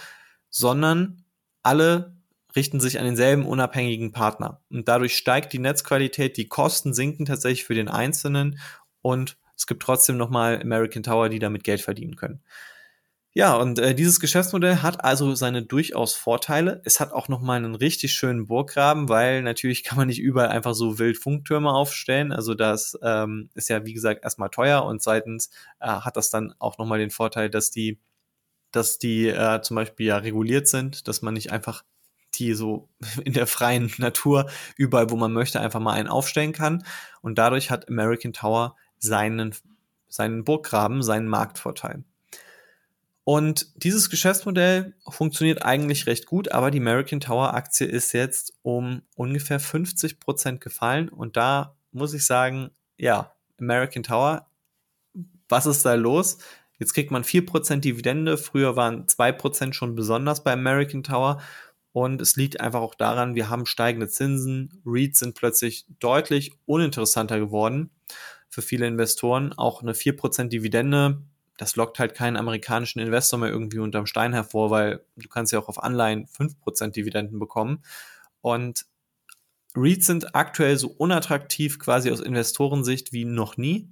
sondern 0.50 1.24
alle 1.64 2.19
richten 2.56 2.80
sich 2.80 2.98
an 2.98 3.04
denselben 3.04 3.46
unabhängigen 3.46 4.12
Partner. 4.12 4.60
Und 4.70 4.88
dadurch 4.88 5.16
steigt 5.16 5.52
die 5.52 5.58
Netzqualität, 5.58 6.36
die 6.36 6.48
Kosten 6.48 6.94
sinken 6.94 7.26
tatsächlich 7.26 7.64
für 7.64 7.74
den 7.74 7.88
Einzelnen 7.88 8.58
und 9.02 9.38
es 9.56 9.66
gibt 9.66 9.82
trotzdem 9.82 10.16
nochmal 10.16 10.60
American 10.62 11.02
Tower, 11.02 11.28
die 11.28 11.38
damit 11.38 11.64
Geld 11.64 11.82
verdienen 11.82 12.16
können. 12.16 12.42
Ja, 13.32 13.54
und 13.56 13.78
äh, 13.78 13.94
dieses 13.94 14.18
Geschäftsmodell 14.18 14.78
hat 14.78 15.04
also 15.04 15.36
seine 15.36 15.62
durchaus 15.62 16.14
Vorteile. 16.14 16.82
Es 16.84 16.98
hat 16.98 17.12
auch 17.12 17.28
nochmal 17.28 17.58
einen 17.58 17.76
richtig 17.76 18.12
schönen 18.12 18.46
Burggraben, 18.48 19.08
weil 19.08 19.42
natürlich 19.42 19.84
kann 19.84 19.98
man 19.98 20.08
nicht 20.08 20.18
überall 20.18 20.48
einfach 20.48 20.74
so 20.74 20.98
wild 20.98 21.16
Funktürme 21.16 21.70
aufstellen. 21.70 22.32
Also 22.32 22.54
das 22.54 22.98
ähm, 23.02 23.48
ist 23.54 23.68
ja, 23.68 23.84
wie 23.86 23.92
gesagt, 23.92 24.24
erstmal 24.24 24.50
teuer 24.50 24.84
und 24.84 25.00
zweitens 25.00 25.50
äh, 25.78 25.86
hat 25.86 26.16
das 26.16 26.30
dann 26.30 26.54
auch 26.58 26.78
nochmal 26.78 26.98
den 26.98 27.10
Vorteil, 27.10 27.50
dass 27.50 27.70
die, 27.70 28.00
dass 28.72 28.98
die 28.98 29.28
äh, 29.28 29.62
zum 29.62 29.76
Beispiel 29.76 30.06
ja 30.06 30.16
reguliert 30.16 30.66
sind, 30.66 31.06
dass 31.06 31.22
man 31.22 31.34
nicht 31.34 31.52
einfach 31.52 31.84
die 32.40 32.54
so 32.54 32.88
in 33.24 33.32
der 33.32 33.46
freien 33.46 33.92
Natur 33.98 34.50
überall, 34.76 35.10
wo 35.10 35.16
man 35.16 35.32
möchte, 35.32 35.60
einfach 35.60 35.80
mal 35.80 35.92
einen 35.92 36.08
aufstellen 36.08 36.52
kann. 36.52 36.84
Und 37.20 37.38
dadurch 37.38 37.70
hat 37.70 37.88
American 37.88 38.32
Tower 38.32 38.76
seinen, 38.98 39.54
seinen 40.08 40.44
Burggraben, 40.44 41.02
seinen 41.02 41.28
Marktvorteil. 41.28 42.04
Und 43.24 43.68
dieses 43.76 44.10
Geschäftsmodell 44.10 44.94
funktioniert 45.08 45.62
eigentlich 45.64 46.06
recht 46.06 46.26
gut, 46.26 46.50
aber 46.50 46.70
die 46.70 46.80
American 46.80 47.20
Tower 47.20 47.54
Aktie 47.54 47.86
ist 47.86 48.12
jetzt 48.12 48.54
um 48.62 49.02
ungefähr 49.14 49.60
50 49.60 50.18
Prozent 50.18 50.60
gefallen. 50.60 51.08
Und 51.08 51.36
da 51.36 51.76
muss 51.92 52.14
ich 52.14 52.26
sagen, 52.26 52.70
ja, 52.96 53.32
American 53.60 54.02
Tower, 54.02 54.48
was 55.48 55.66
ist 55.66 55.84
da 55.84 55.94
los? 55.94 56.38
Jetzt 56.78 56.94
kriegt 56.94 57.10
man 57.10 57.22
4% 57.22 57.76
Dividende. 57.76 58.38
Früher 58.38 58.74
waren 58.74 59.06
2% 59.06 59.74
schon 59.74 59.94
besonders 59.94 60.42
bei 60.42 60.52
American 60.52 61.02
Tower. 61.02 61.40
Und 61.92 62.20
es 62.20 62.36
liegt 62.36 62.60
einfach 62.60 62.80
auch 62.80 62.94
daran, 62.94 63.34
wir 63.34 63.50
haben 63.50 63.66
steigende 63.66 64.08
Zinsen. 64.08 64.80
REITs 64.86 65.18
sind 65.18 65.34
plötzlich 65.34 65.86
deutlich 65.98 66.52
uninteressanter 66.66 67.38
geworden 67.38 67.90
für 68.48 68.62
viele 68.62 68.86
Investoren. 68.86 69.52
Auch 69.52 69.82
eine 69.82 69.92
4% 69.92 70.48
Dividende 70.48 71.22
das 71.60 71.76
lockt 71.76 71.98
halt 71.98 72.14
keinen 72.14 72.38
amerikanischen 72.38 73.00
Investor 73.00 73.38
mehr 73.38 73.50
irgendwie 73.50 73.80
unterm 73.80 74.06
Stein 74.06 74.32
hervor, 74.32 74.70
weil 74.70 75.04
du 75.16 75.28
kannst 75.28 75.52
ja 75.52 75.58
auch 75.58 75.68
auf 75.68 75.82
Anleihen 75.82 76.26
5% 76.26 76.92
Dividenden 76.92 77.38
bekommen. 77.38 77.82
Und 78.40 78.86
REITs 79.76 80.06
sind 80.06 80.34
aktuell 80.34 80.78
so 80.78 80.88
unattraktiv 80.88 81.78
quasi 81.78 82.10
aus 82.10 82.20
Investorensicht 82.20 83.12
wie 83.12 83.26
noch 83.26 83.58
nie. 83.58 83.90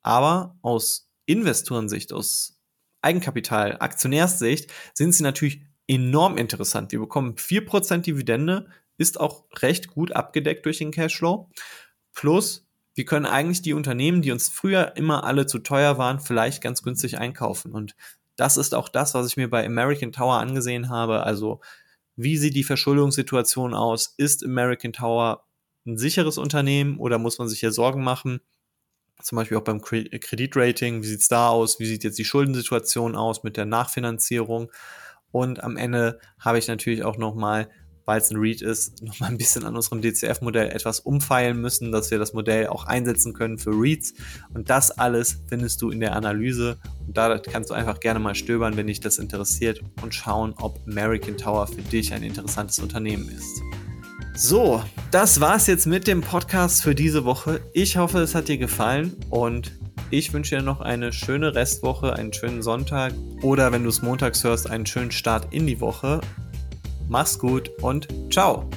Aber 0.00 0.56
aus 0.62 1.10
Investorensicht, 1.26 2.14
aus 2.14 2.58
Eigenkapital, 3.02 3.76
Aktionärssicht 3.78 4.72
sind 4.94 5.12
sie 5.12 5.22
natürlich 5.22 5.60
enorm 5.86 6.36
interessant. 6.36 6.92
Wir 6.92 7.00
bekommen 7.00 7.34
4% 7.36 7.98
Dividende, 7.98 8.68
ist 8.98 9.18
auch 9.18 9.44
recht 9.56 9.88
gut 9.88 10.12
abgedeckt 10.12 10.64
durch 10.66 10.78
den 10.78 10.90
Cashflow. 10.90 11.50
Plus 12.14 12.66
wir 12.94 13.04
können 13.04 13.26
eigentlich 13.26 13.62
die 13.62 13.72
Unternehmen, 13.72 14.22
die 14.22 14.32
uns 14.32 14.48
früher 14.48 14.96
immer 14.96 15.24
alle 15.24 15.46
zu 15.46 15.58
teuer 15.58 15.96
waren, 15.98 16.20
vielleicht 16.20 16.62
ganz 16.62 16.82
günstig 16.82 17.18
einkaufen. 17.18 17.72
Und 17.72 17.96
das 18.36 18.56
ist 18.56 18.74
auch 18.74 18.88
das, 18.88 19.14
was 19.14 19.26
ich 19.26 19.36
mir 19.36 19.48
bei 19.48 19.64
American 19.64 20.12
Tower 20.12 20.34
angesehen 20.34 20.90
habe. 20.90 21.22
Also, 21.22 21.60
wie 22.16 22.36
sieht 22.36 22.54
die 22.54 22.64
Verschuldungssituation 22.64 23.72
aus? 23.72 24.14
Ist 24.18 24.44
American 24.44 24.92
Tower 24.92 25.46
ein 25.86 25.96
sicheres 25.96 26.36
Unternehmen 26.36 26.98
oder 26.98 27.18
muss 27.18 27.38
man 27.38 27.48
sich 27.48 27.60
hier 27.60 27.72
Sorgen 27.72 28.04
machen? 28.04 28.40
Zum 29.22 29.36
Beispiel 29.36 29.56
auch 29.56 29.64
beim 29.64 29.80
Kreditrating. 29.80 31.02
Wie 31.02 31.06
sieht's 31.06 31.28
da 31.28 31.48
aus? 31.48 31.80
Wie 31.80 31.86
sieht 31.86 32.04
jetzt 32.04 32.18
die 32.18 32.24
Schuldensituation 32.24 33.16
aus 33.16 33.42
mit 33.42 33.56
der 33.56 33.66
Nachfinanzierung? 33.66 34.70
Und 35.32 35.64
am 35.64 35.76
Ende 35.76 36.20
habe 36.38 36.58
ich 36.58 36.68
natürlich 36.68 37.02
auch 37.02 37.16
nochmal 37.16 37.68
weil 38.04 38.20
es 38.20 38.30
ein 38.30 38.36
Read 38.36 38.62
ist, 38.62 39.02
nochmal 39.02 39.30
ein 39.30 39.38
bisschen 39.38 39.64
an 39.64 39.76
unserem 39.76 40.02
DCF-Modell 40.02 40.70
etwas 40.70 41.00
umfeilen 41.00 41.60
müssen, 41.60 41.92
dass 41.92 42.10
wir 42.10 42.18
das 42.18 42.32
Modell 42.32 42.68
auch 42.68 42.84
einsetzen 42.84 43.32
können 43.32 43.58
für 43.58 43.70
Reads. 43.70 44.14
Und 44.54 44.70
das 44.70 44.90
alles 44.90 45.38
findest 45.48 45.82
du 45.82 45.90
in 45.90 46.00
der 46.00 46.16
Analyse. 46.16 46.78
Und 47.06 47.16
da 47.16 47.38
kannst 47.38 47.70
du 47.70 47.74
einfach 47.74 48.00
gerne 48.00 48.20
mal 48.20 48.34
stöbern, 48.34 48.76
wenn 48.76 48.86
dich 48.86 49.00
das 49.00 49.18
interessiert 49.18 49.82
und 50.02 50.14
schauen, 50.14 50.54
ob 50.60 50.80
American 50.86 51.36
Tower 51.36 51.66
für 51.66 51.82
dich 51.82 52.12
ein 52.12 52.22
interessantes 52.22 52.78
Unternehmen 52.78 53.28
ist. 53.28 53.62
So, 54.34 54.82
das 55.10 55.40
war's 55.40 55.66
jetzt 55.66 55.86
mit 55.86 56.06
dem 56.06 56.22
Podcast 56.22 56.82
für 56.82 56.94
diese 56.94 57.26
Woche. 57.26 57.60
Ich 57.74 57.98
hoffe, 57.98 58.20
es 58.20 58.34
hat 58.34 58.48
dir 58.48 58.56
gefallen 58.56 59.14
und 59.28 59.72
ich 60.12 60.32
wünsche 60.32 60.56
dir 60.56 60.62
noch 60.62 60.80
eine 60.80 61.12
schöne 61.12 61.54
Restwoche, 61.54 62.12
einen 62.14 62.32
schönen 62.32 62.62
Sonntag 62.62 63.14
oder 63.42 63.72
wenn 63.72 63.82
du 63.82 63.88
es 63.88 64.02
montags 64.02 64.44
hörst, 64.44 64.70
einen 64.70 64.86
schönen 64.86 65.10
Start 65.10 65.52
in 65.52 65.66
die 65.66 65.80
Woche 65.80 66.20
Mach's 67.08 67.38
gut 67.38 67.70
und 67.82 68.08
ciao. 68.32 68.68